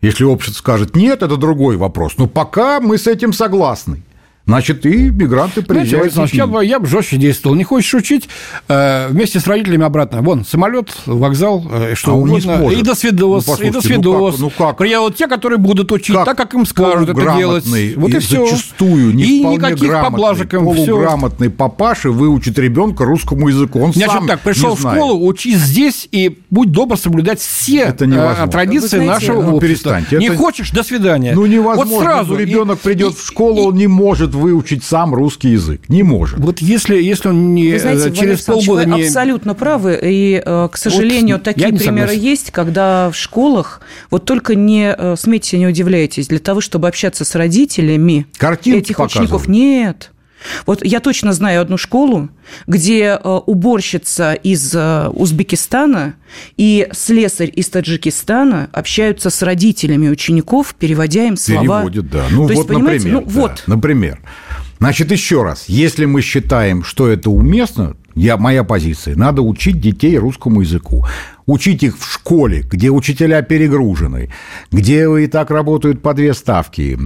[0.00, 2.18] Если общество скажет нет, это другой вопрос.
[2.18, 4.02] Но пока мы с этим согласны.
[4.46, 6.12] Значит, и мигранты приезжают.
[6.12, 7.56] Знаете, я, бы, я бы жестче действовал.
[7.56, 8.28] Не хочешь учить,
[8.68, 10.22] э, вместе с родителями обратно.
[10.22, 12.68] Вон, самолет, вокзал, э, что а угодно.
[12.70, 14.38] И до свидос, ну, и до свидос.
[14.38, 14.76] Ну, как, ну как?
[14.78, 17.66] Приедут те, которые будут учить как так, как им скажут это делать.
[17.96, 18.46] Вот и, и все.
[18.46, 20.64] Зачастую не и никаких поблажек им.
[20.64, 21.56] Полуграмотный все.
[21.56, 23.80] папаша выучит ребенка русскому языку.
[23.80, 28.04] Он Значит, сам так, пришел в школу, учись здесь и будь добр соблюдать все это
[28.04, 29.90] э, традиции знаете, нашего ну, общества.
[29.96, 30.18] Перестаньте.
[30.18, 30.36] Не это...
[30.36, 31.34] хочешь, до свидания.
[31.34, 31.92] Ну, невозможно.
[31.92, 32.36] Вот сразу.
[32.36, 35.88] Ребенок придет в школу, он не может выучить сам русский язык.
[35.88, 36.38] Не может.
[36.38, 39.04] Вот если, если он не, вы знаете, через полгода вы не...
[39.04, 39.98] абсолютно правы.
[40.02, 42.22] И, э, к сожалению, вот такие примеры согласен.
[42.22, 47.24] есть, когда в школах, вот только не э, смейтесь, не удивляйтесь, для того, чтобы общаться
[47.24, 49.30] с родителями Картинки этих показывают.
[49.30, 50.12] учеников, нет.
[50.66, 52.28] Вот я точно знаю одну школу,
[52.66, 56.14] где э, уборщица из э, Узбекистана
[56.56, 61.80] и слесарь из Таджикистана общаются с родителями учеников, переводя им слова.
[61.80, 62.26] Переводят, да.
[62.30, 63.12] Ну, То вот, есть, например.
[63.12, 63.64] Ну, да, вот.
[63.66, 64.20] Например.
[64.78, 70.18] Значит, еще раз, если мы считаем, что это уместно, я, моя позиция, надо учить детей
[70.18, 71.04] русскому языку
[71.46, 74.30] учить их в школе, где учителя перегружены,
[74.72, 76.98] где и так работают по две ставки.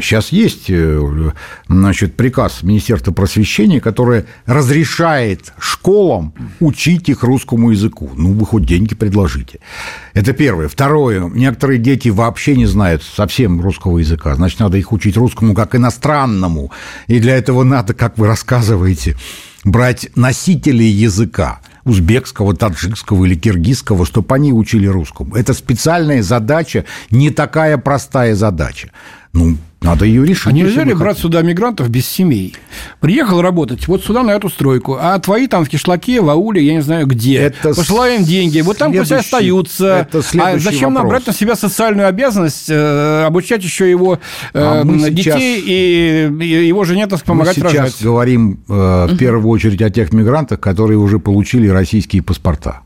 [0.00, 1.32] Сейчас есть э,
[1.68, 8.10] значит, приказ Министерства просвещения, который разрешает школам учить их русскому языку.
[8.14, 9.58] Ну, вы хоть деньги предложите.
[10.14, 10.68] Это первое.
[10.68, 11.28] Второе.
[11.28, 14.34] Некоторые дети вообще не знают совсем русского языка.
[14.36, 16.70] Значит, надо их учить русскому как иностранному.
[17.08, 19.16] И для этого надо, как вы рассказываете,
[19.64, 25.34] брать носителей языка узбекского, таджикского или киргизского, чтобы они учили русскому.
[25.34, 28.90] Это специальная задача, не такая простая задача.
[29.32, 30.46] Ну, надо ее решить.
[30.46, 32.54] А нельзя ли брать сюда мигрантов без семей?
[33.00, 36.74] Приехал работать вот сюда, на эту стройку, а твои там в кишлаке, в ауле, я
[36.74, 37.36] не знаю где.
[37.36, 40.08] Это Посылаем деньги, вот там пусть остаются.
[40.10, 40.94] Это а зачем вопрос.
[40.94, 44.20] нам брать на себя социальную обязанность, э, обучать еще его
[44.52, 48.02] э, а детей сейчас, и, и его жене так помогать мы сейчас рожать?
[48.02, 52.82] говорим э, в первую очередь о тех мигрантах, которые уже получили российские паспорта.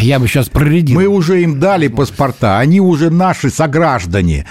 [0.00, 0.96] Я бы сейчас проредил.
[0.96, 4.46] Мы уже им дали паспорта, они уже наши сограждане.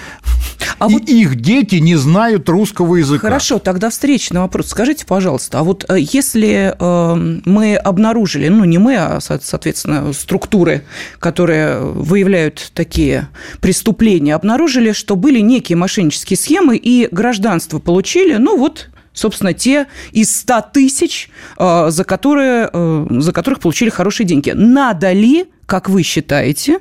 [0.80, 1.10] А и вот...
[1.10, 3.28] их дети не знают русского языка.
[3.28, 4.70] Хорошо, тогда встречный вопрос.
[4.70, 10.84] Скажите, пожалуйста, а вот э, если э, мы обнаружили, ну не мы, а, соответственно, структуры,
[11.20, 13.28] которые выявляют такие
[13.62, 20.34] преступления, обнаружили, что были некие мошеннические схемы и гражданство получили, ну вот собственно, те из
[20.34, 24.52] 100 тысяч, э, за, которые, э, за которых получили хорошие деньги.
[24.52, 26.80] Надо ли как вы считаете,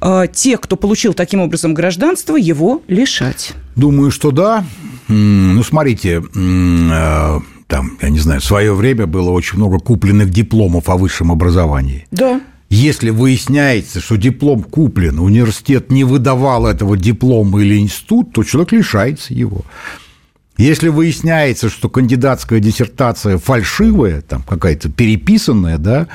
[0.00, 3.52] э, тех, кто получил таким образом гражданство, его лишать?
[3.74, 4.64] Думаю, что да.
[5.08, 10.96] Ну, смотрите, там, я не знаю, в свое время было очень много купленных дипломов о
[10.96, 12.06] высшем образовании.
[12.12, 12.40] Да.
[12.70, 19.34] Если выясняется, что диплом куплен, университет не выдавал этого диплома или институт, то человек лишается
[19.34, 19.62] его.
[20.58, 26.06] Если выясняется, что кандидатская диссертация фальшивая, там какая-то переписанная, да,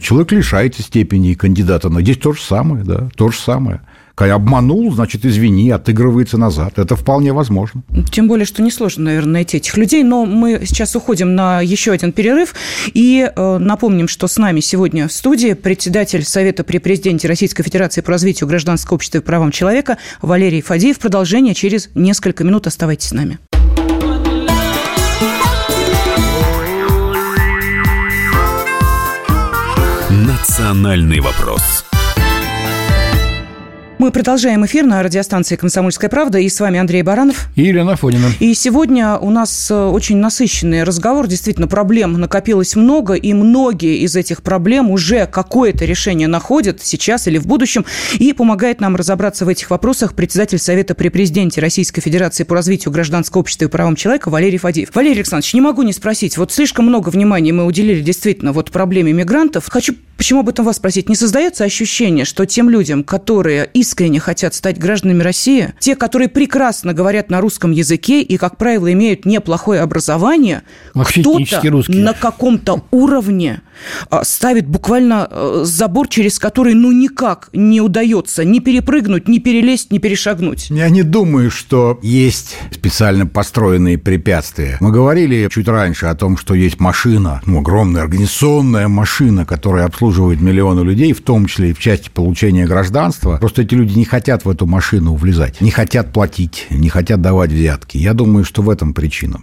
[0.00, 1.88] человек лишается степени кандидата.
[1.88, 3.80] Но здесь то же самое, да, то же самое.
[4.16, 6.78] Обманул, значит, извини, отыгрывается назад.
[6.78, 7.82] Это вполне возможно.
[8.12, 10.02] Тем более, что несложно, наверное, найти этих людей.
[10.02, 12.54] Но мы сейчас уходим на еще один перерыв.
[12.92, 18.02] И э, напомним, что с нами сегодня в студии председатель Совета при президенте Российской Федерации
[18.02, 20.98] по развитию гражданского общества и правам человека Валерий Фадеев.
[20.98, 22.66] Продолжение через несколько минут.
[22.66, 23.38] Оставайтесь с нами.
[30.70, 31.89] Национальный вопрос.
[34.00, 36.38] Мы продолжаем эфир на радиостанции «Комсомольская правда».
[36.38, 37.50] И с вами Андрей Баранов.
[37.54, 38.28] И Елена Фонина.
[38.40, 41.26] И сегодня у нас э, очень насыщенный разговор.
[41.26, 47.36] Действительно, проблем накопилось много, и многие из этих проблем уже какое-то решение находят сейчас или
[47.36, 47.84] в будущем.
[48.14, 52.92] И помогает нам разобраться в этих вопросах председатель Совета при президенте Российской Федерации по развитию
[52.92, 54.94] гражданского общества и правам человека Валерий Фадеев.
[54.94, 56.38] Валерий Александрович, не могу не спросить.
[56.38, 59.68] Вот слишком много внимания мы уделили действительно вот проблеме мигрантов.
[59.68, 61.08] Хочу почему об этом вас спросить.
[61.08, 66.28] Не создается ощущение, что тем людям, которые из искренне хотят стать гражданами России, те, которые
[66.28, 70.62] прекрасно говорят на русском языке и, как правило, имеют неплохое образование,
[70.94, 73.62] кто-то на каком-то уровне
[74.22, 79.98] ставит буквально э, забор, через который ну никак не удается ни перепрыгнуть, ни перелезть, ни
[79.98, 80.70] перешагнуть.
[80.70, 84.76] Я не думаю, что есть специально построенные препятствия.
[84.80, 90.40] Мы говорили чуть раньше о том, что есть машина, ну, огромная организационная машина, которая обслуживает
[90.40, 93.36] миллионы людей, в том числе и в части получения гражданства.
[93.38, 97.50] Просто эти люди не хотят в эту машину влезать, не хотят платить, не хотят давать
[97.50, 97.98] взятки.
[97.98, 99.40] Я думаю, что в этом причина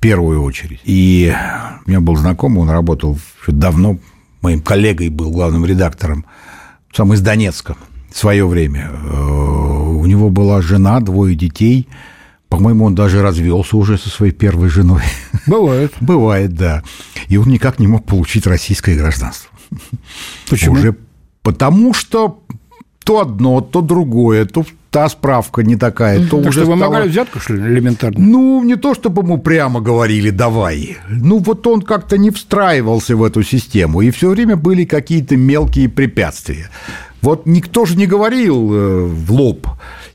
[0.00, 0.80] первую очередь.
[0.84, 1.34] И
[1.86, 3.98] у меня был знакомый, он работал давно,
[4.42, 6.24] моим коллегой был главным редактором,
[6.92, 7.76] сам из Донецка
[8.10, 8.90] в свое время.
[8.92, 9.68] Э,
[10.08, 11.88] него была жена, двое детей.
[12.48, 15.02] По-моему, он даже развелся уже со своей первой женой.
[15.46, 15.92] Бывает.
[16.00, 16.82] Бывает, да.
[17.28, 19.50] И он никак не мог получить российское гражданство.
[20.48, 20.74] Почему?
[20.74, 20.96] Уже
[21.42, 22.42] потому что
[23.08, 27.04] то одно, то другое, то та справка не такая, то так уже что стало...
[27.04, 28.18] взятку, что ли, элементарно?
[28.20, 30.98] Ну, не то, чтобы ему прямо говорили «давай».
[31.08, 35.88] Ну, вот он как-то не встраивался в эту систему, и все время были какие-то мелкие
[35.88, 36.68] препятствия.
[37.22, 39.66] Вот никто же не говорил э, в лоб.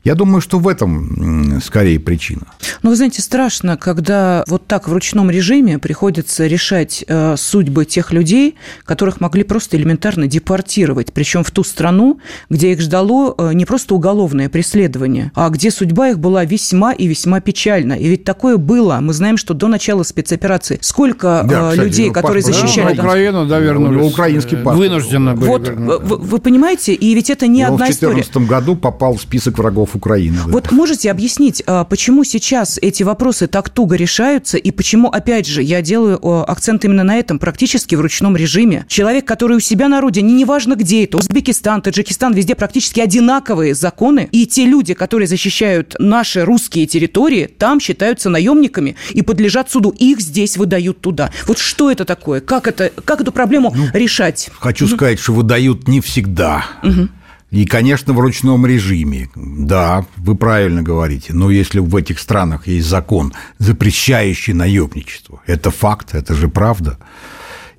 [0.04, 2.42] Я думаю, что в этом скорее причина.
[2.82, 8.12] Ну, вы знаете, страшно, когда вот так в ручном режиме приходится решать э, судьбы тех
[8.12, 13.64] людей, которых могли просто элементарно депортировать, причем в ту страну, где их ждало э, не
[13.64, 17.94] просто уголовное преследование, а где судьба их была весьма и весьма печальна.
[17.94, 18.98] И ведь такое было.
[19.00, 22.94] Мы знаем, что до начала спецоперации сколько да, кстати, людей, которые защищали...
[22.94, 24.12] Да, Украину, да, вернулись.
[24.12, 24.76] Украинский паспорт.
[24.76, 25.48] Вынужденно были.
[25.48, 28.12] Вот, вы, вы понимаете, и ведь это не и одна история.
[28.12, 30.38] в 2014 году попал в список врагов Украины.
[30.46, 30.52] Да.
[30.52, 35.62] Вот можете объяснить, а, почему сейчас эти вопросы так туго решаются, и почему, опять же,
[35.62, 36.18] я делаю
[36.50, 38.84] акцент именно на этом, практически в ручном режиме.
[38.88, 44.28] Человек, который у себя на родине, неважно где это, Узбекистан, Таджикистан, везде практически одинаковые законы,
[44.32, 49.90] и те люди, которые защищают наши русские территории, там считаются наемниками и подлежат суду.
[49.90, 51.30] Их здесь выдают туда.
[51.46, 52.40] Вот что это такое?
[52.40, 54.50] Как, это, как эту проблему ну, решать?
[54.58, 54.94] Хочу угу.
[54.94, 56.64] сказать, что выдают не всегда.
[56.82, 57.08] Угу.
[57.54, 59.28] И, конечно, в ручном режиме.
[59.36, 61.32] Да, вы правильно говорите.
[61.32, 66.98] Но если в этих странах есть закон, запрещающий наемничество, это факт, это же правда.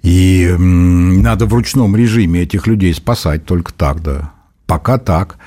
[0.01, 4.31] И надо в ручном режиме этих людей спасать только так, да.
[4.65, 5.39] Пока так.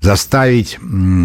[0.00, 0.78] Заставить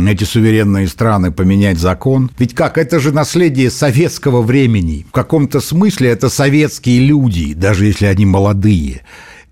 [0.07, 2.31] эти суверенные страны поменять закон.
[2.39, 5.05] Ведь как, это же наследие советского времени.
[5.07, 9.03] В каком-то смысле это советские люди, даже если они молодые.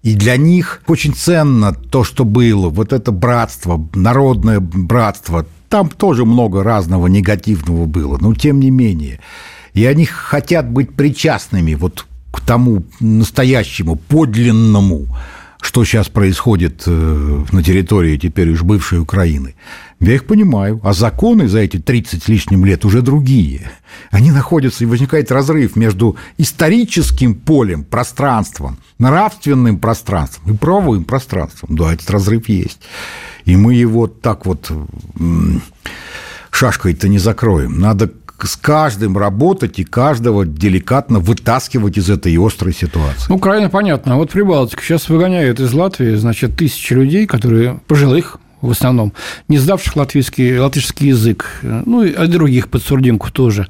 [0.05, 5.47] И для них очень ценно то, что было, вот это братство, народное братство.
[5.67, 9.19] Там тоже много разного негативного было, но тем не менее.
[9.73, 15.07] И они хотят быть причастными вот к тому настоящему, подлинному,
[15.65, 19.55] что сейчас происходит э, на территории теперь уж бывшей Украины.
[19.99, 20.79] Я их понимаю.
[20.83, 23.71] А законы за эти 30 с лишним лет уже другие.
[24.11, 31.75] Они находятся, и возникает разрыв между историческим полем, пространством, нравственным пространством и правовым пространством.
[31.75, 32.79] Да, этот разрыв есть.
[33.45, 34.71] И мы его так вот
[36.51, 37.79] шашкой-то не закроем.
[37.79, 38.11] Надо
[38.43, 43.25] с каждым работать и каждого деликатно вытаскивать из этой острой ситуации.
[43.29, 44.17] Ну, крайне понятно.
[44.17, 49.13] Вот Прибалтика сейчас выгоняют из Латвии, значит, тысячи людей, которые пожилых, в основном,
[49.47, 53.67] не сдавших латвийский, латышский язык, ну, и других под сурдинку тоже.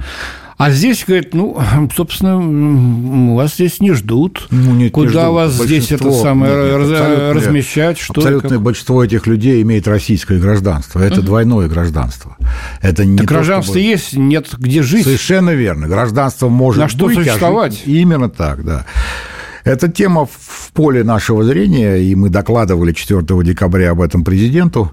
[0.57, 1.59] А здесь, говорит, ну,
[1.95, 4.47] собственно, вас здесь не ждут.
[4.51, 5.33] Ну, нет, Куда не ждут.
[5.33, 7.97] вас здесь это самое нет, нет, размещать?
[7.97, 8.61] Что абсолютное как?
[8.61, 11.01] большинство этих людей имеет российское гражданство.
[11.01, 11.27] Это угу.
[11.27, 12.37] двойное гражданство.
[12.81, 13.85] Это не так гражданство чтобы...
[13.85, 15.03] есть, нет где жить.
[15.03, 15.87] Совершенно верно.
[15.87, 17.73] Гражданство может На что быть, существовать?
[17.73, 17.87] А жить...
[17.87, 18.85] Именно так, да.
[19.66, 24.91] Эта тема в поле нашего зрения, и мы докладывали 4 декабря об этом президенту.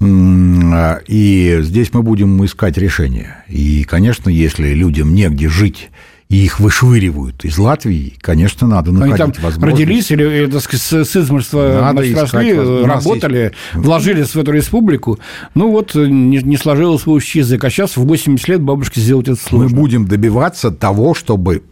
[0.00, 3.44] И здесь мы будем искать решение.
[3.48, 5.90] И, конечно, если людям негде жить
[6.28, 9.80] и их вышвыривают из Латвии, конечно, надо находить Они там возможность.
[9.80, 12.54] родились или, так сказать, с измольства росли,
[12.84, 13.54] работали, есть...
[13.74, 15.18] вложились в эту республику.
[15.54, 17.64] Ну вот, не, не сложилось выучить язык.
[17.64, 19.68] А сейчас в 80 лет бабушке сделать это сложно.
[19.68, 21.62] Мы будем добиваться того, чтобы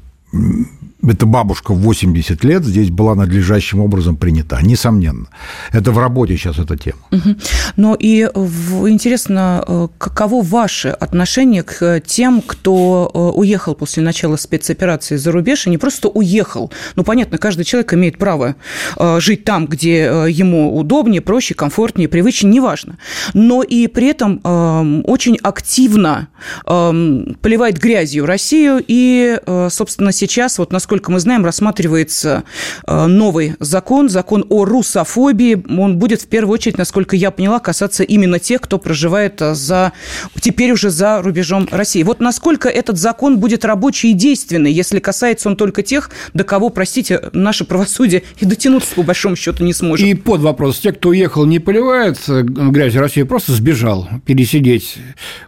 [1.08, 5.26] эта бабушка в 80 лет здесь была надлежащим образом принята, несомненно.
[5.72, 6.98] Это в работе сейчас эта тема.
[7.10, 7.36] Угу.
[7.76, 15.16] Но и интересно, э, каково ваше отношение к тем, кто э, уехал после начала спецоперации
[15.16, 16.72] за рубеж и не просто уехал.
[16.96, 18.56] Ну, понятно, каждый человек имеет право
[18.96, 19.96] э, жить там, где
[20.28, 22.98] ему удобнее, проще, комфортнее, привычнее, неважно.
[23.34, 26.28] Но и при этом эм, очень активно
[26.66, 29.38] эм, поливает грязью Россию и,
[29.70, 32.44] собственно, сейчас, вот насколько насколько мы знаем, рассматривается
[32.86, 35.62] э, новый закон, закон о русофобии.
[35.78, 39.92] Он будет в первую очередь, насколько я поняла, касаться именно тех, кто проживает э, за,
[40.40, 42.02] теперь уже за рубежом России.
[42.02, 46.70] Вот насколько этот закон будет рабочий и действенный, если касается он только тех, до кого,
[46.70, 50.06] простите, наше правосудие и дотянуться, по большому счету, не сможет.
[50.06, 50.78] И под вопрос.
[50.78, 54.96] Те, кто уехал, не поливает грязь России, просто сбежал пересидеть.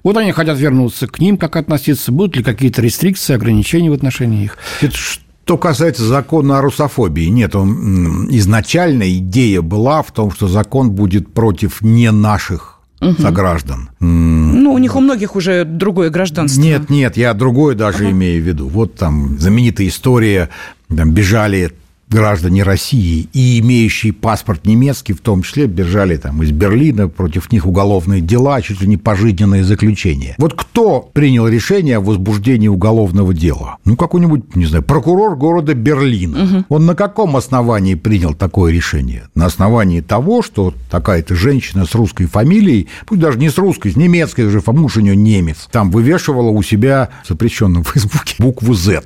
[0.02, 1.06] Вот они хотят вернуться.
[1.06, 2.12] К ним как относиться?
[2.12, 4.58] Будут ли какие-то рестрикции, ограничения в отношении их?
[4.82, 5.22] Это что
[5.56, 11.80] касается закона о русофобии, нет, он, изначально идея была в том, что закон будет против
[11.82, 13.20] не наших угу.
[13.20, 13.90] сограждан.
[14.00, 16.60] Ну, у них у многих уже другое гражданство.
[16.60, 18.10] Нет, нет, я другое даже ага.
[18.10, 18.68] имею в виду.
[18.68, 20.50] Вот там знаменитая история,
[20.94, 21.72] там бежали
[22.10, 27.66] граждане России и имеющие паспорт немецкий, в том числе, бежали там из Берлина, против них
[27.66, 30.34] уголовные дела, чуть ли не пожизненные заключения.
[30.38, 33.76] Вот кто принял решение о возбуждении уголовного дела?
[33.84, 36.44] Ну, какой-нибудь, не знаю, прокурор города Берлина.
[36.44, 36.64] Угу.
[36.68, 39.28] Он на каком основании принял такое решение?
[39.34, 43.96] На основании того, что такая-то женщина с русской фамилией, пусть даже не с русской, с
[43.96, 49.02] немецкой уже, муж у нее немец, там вывешивала у себя в запрещенном Фейсбуке букву «Z»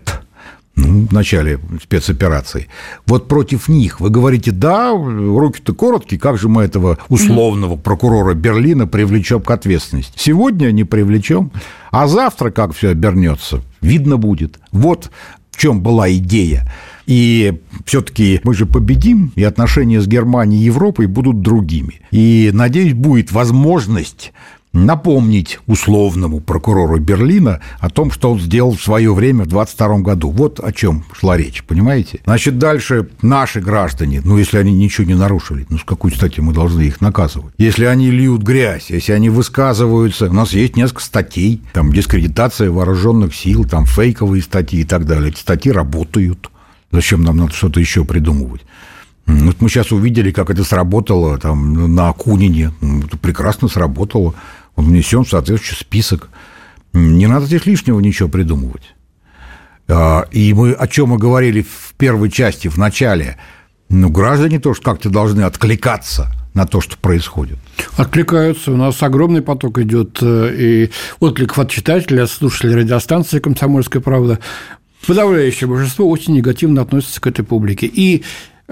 [0.75, 2.69] ну, в начале спецоперации.
[3.07, 8.87] Вот против них вы говорите, да, руки-то короткие, как же мы этого условного прокурора Берлина
[8.87, 10.13] привлечем к ответственности?
[10.17, 11.53] Сегодня не привлечем,
[11.91, 14.61] а завтра как все обернется, видно будет.
[14.71, 15.11] Вот
[15.51, 16.67] в чем была идея.
[17.07, 22.01] И все-таки мы же победим, и отношения с Германией и Европой будут другими.
[22.11, 24.33] И, надеюсь, будет возможность
[24.73, 30.31] напомнить условному прокурору Берлина о том, что он сделал в свое время в 22 году.
[30.31, 32.21] Вот о чем шла речь, понимаете?
[32.25, 36.53] Значит, дальше наши граждане, ну, если они ничего не нарушили, ну, с какой стати мы
[36.53, 37.55] должны их наказывать?
[37.59, 43.35] Если они льют грязь, если они высказываются, у нас есть несколько статей, там, дискредитация вооруженных
[43.35, 45.31] сил, там, фейковые статьи и так далее.
[45.31, 46.51] Эти статьи работают.
[46.91, 48.63] Зачем нам надо что-то еще придумывать?
[49.27, 52.73] Вот мы сейчас увидели, как это сработало там, на Акунине.
[52.81, 54.35] Это прекрасно сработало
[54.77, 56.29] он внесен в соответствующий список.
[56.93, 58.95] Не надо здесь лишнего ничего придумывать.
[59.89, 63.39] А, и мы о чем мы говорили в первой части, в начале.
[63.89, 67.59] Ну, граждане тоже как-то должны откликаться на то, что происходит.
[67.97, 68.73] Откликаются.
[68.73, 74.39] У нас огромный поток идет э, и откликов от читателей, от слушателей радиостанции «Комсомольская правда».
[75.07, 77.87] Подавляющее большинство очень негативно относится к этой публике.
[77.87, 78.23] И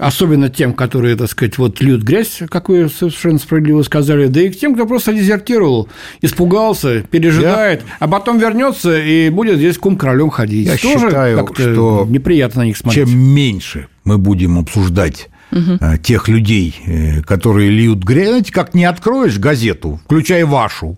[0.01, 4.49] особенно тем, которые, так сказать, вот льют грязь, как вы совершенно справедливо сказали, да и
[4.49, 5.89] к тем, кто просто дезертировал,
[6.21, 7.95] испугался, пережидает, Я...
[7.99, 10.67] а потом вернется и будет здесь кум королем ходить.
[10.67, 13.07] Я Тоже считаю, что неприятно на них смотреть.
[13.07, 15.77] Чем меньше мы будем обсуждать угу.
[16.01, 20.97] тех людей, э, которые льют грязь, знаете, как не откроешь газету, включая вашу,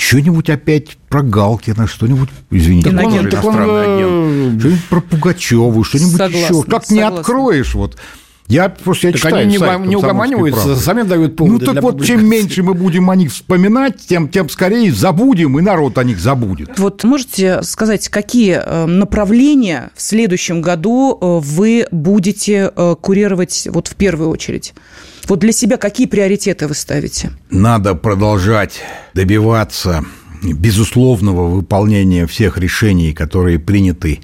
[0.00, 6.16] что-нибудь опять про Галкина, что-нибудь, извините, так он, так он, э, что-нибудь про Пугачеву, что-нибудь
[6.16, 6.62] согласна, еще.
[6.62, 6.94] Как согласна.
[6.94, 7.96] не откроешь, вот.
[8.48, 12.04] Я просто я так читаю они не, не угоманиваются, сами дают поводы Ну так вот,
[12.04, 16.18] чем меньше мы будем о них вспоминать, тем, тем скорее забудем, и народ о них
[16.18, 16.76] забудет.
[16.78, 23.94] Вот можете сказать, какие э, направления в следующем году э, вы будете курировать вот в
[23.94, 24.74] первую очередь?
[25.30, 27.30] Вот для себя какие приоритеты вы ставите?
[27.50, 28.80] Надо продолжать
[29.14, 30.04] добиваться
[30.42, 34.18] безусловного выполнения всех решений, которые приняты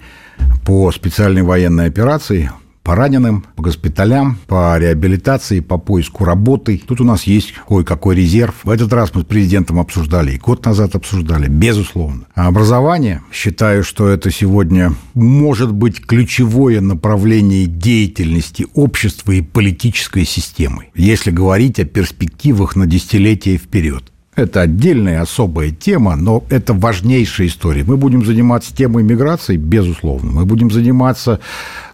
[0.65, 2.51] по специальной военной операции–
[2.87, 6.81] по раненым, по госпиталям, по реабилитации, по поиску работы.
[6.87, 8.55] Тут у нас есть кое-какой резерв.
[8.63, 12.27] В этот раз мы с президентом обсуждали, и год назад обсуждали, безусловно.
[12.37, 20.87] А образование, считаю, что это сегодня может быть ключевое направление деятельности общества и политической системы,
[20.95, 24.13] если говорить о перспективах на десятилетия вперед.
[24.37, 27.85] Это отдельная особая тема, но это важнейшая история.
[27.85, 30.31] Мы будем заниматься темой миграции, безусловно.
[30.31, 31.41] Мы будем заниматься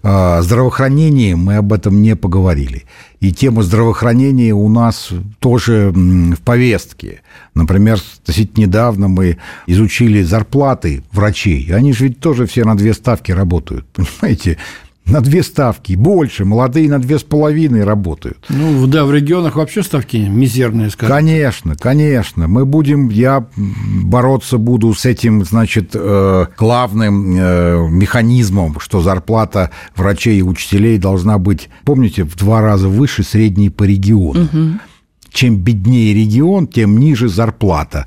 [0.02, 2.82] э, здравоохранением, мы об этом не поговорили.
[3.20, 7.20] И тема здравоохранения у нас тоже в повестке.
[7.54, 9.38] Например, относительно недавно мы
[9.68, 11.72] изучили зарплаты врачей.
[11.72, 14.58] Они же ведь тоже все на две ставки работают, понимаете?
[15.06, 18.44] На две ставки, больше, молодые на две с половиной работают.
[18.48, 21.16] Ну, да, в регионах вообще ставки мизерные, скажем.
[21.16, 22.48] Конечно, конечно.
[22.48, 30.38] Мы будем, я бороться буду с этим, значит, э, главным э, механизмом, что зарплата врачей
[30.38, 34.44] и учителей должна быть, помните, в два раза выше средней по региону.
[34.44, 34.78] Угу
[35.32, 38.06] чем беднее регион, тем ниже зарплата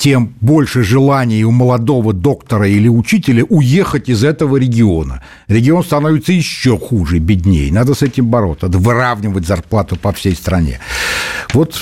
[0.00, 5.22] тем больше желаний у молодого доктора или учителя уехать из этого региона.
[5.46, 7.70] Регион становится еще хуже, беднее.
[7.70, 10.80] Надо с этим бороться, выравнивать зарплату по всей стране.
[11.52, 11.78] Вот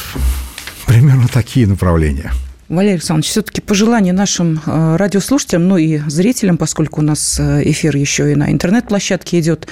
[0.85, 2.33] примерно такие направления.
[2.69, 7.97] Валерий Александрович, все-таки пожелание нашим э, радиослушателям, ну и зрителям, поскольку у нас э, эфир
[7.97, 9.67] еще и на интернет-площадке идет.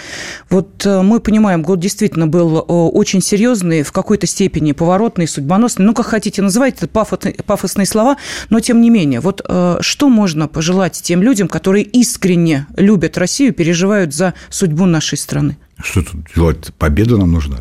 [0.48, 5.84] Вот э, мы понимаем, год действительно был очень серьезный, в какой-то степени поворотный, судьбоносный.
[5.84, 8.16] Ну, как хотите называть, это пафосные слова,
[8.48, 9.20] но тем не менее.
[9.20, 9.46] Вот
[9.80, 15.58] что можно пожелать тем людям, которые искренне любят Россию, переживают за судьбу нашей страны?
[15.82, 16.72] Что тут делать?
[16.78, 17.58] Победа нам нужна.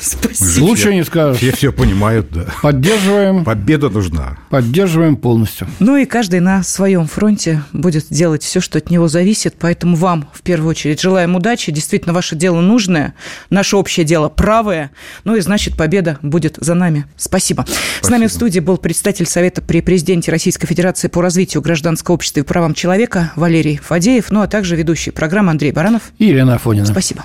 [0.00, 0.64] Спасибо.
[0.64, 1.38] Лучше не скажешь.
[1.38, 2.46] Все все понимают, да.
[2.62, 3.44] Поддерживаем.
[3.44, 4.38] Победа нужна.
[4.48, 5.68] Поддерживаем полностью.
[5.78, 9.56] Ну и каждый на своем фронте будет делать все, что от него зависит.
[9.58, 11.72] Поэтому вам, в первую очередь, желаем удачи.
[11.72, 13.14] Действительно, ваше дело нужное,
[13.50, 14.90] наше общее дело правое.
[15.24, 17.06] Ну и значит, победа будет за нами.
[17.16, 17.40] Спасибо.
[17.40, 17.64] Спасибо.
[18.02, 22.40] С нами в студии был представитель Совета при президенте Российской Федерации по развитию гражданского общества
[22.40, 26.86] и правам человека Валерий Фадеев, ну а также ведущий программы Андрей Баранов и Елена Афонина.
[26.86, 27.24] Спасибо.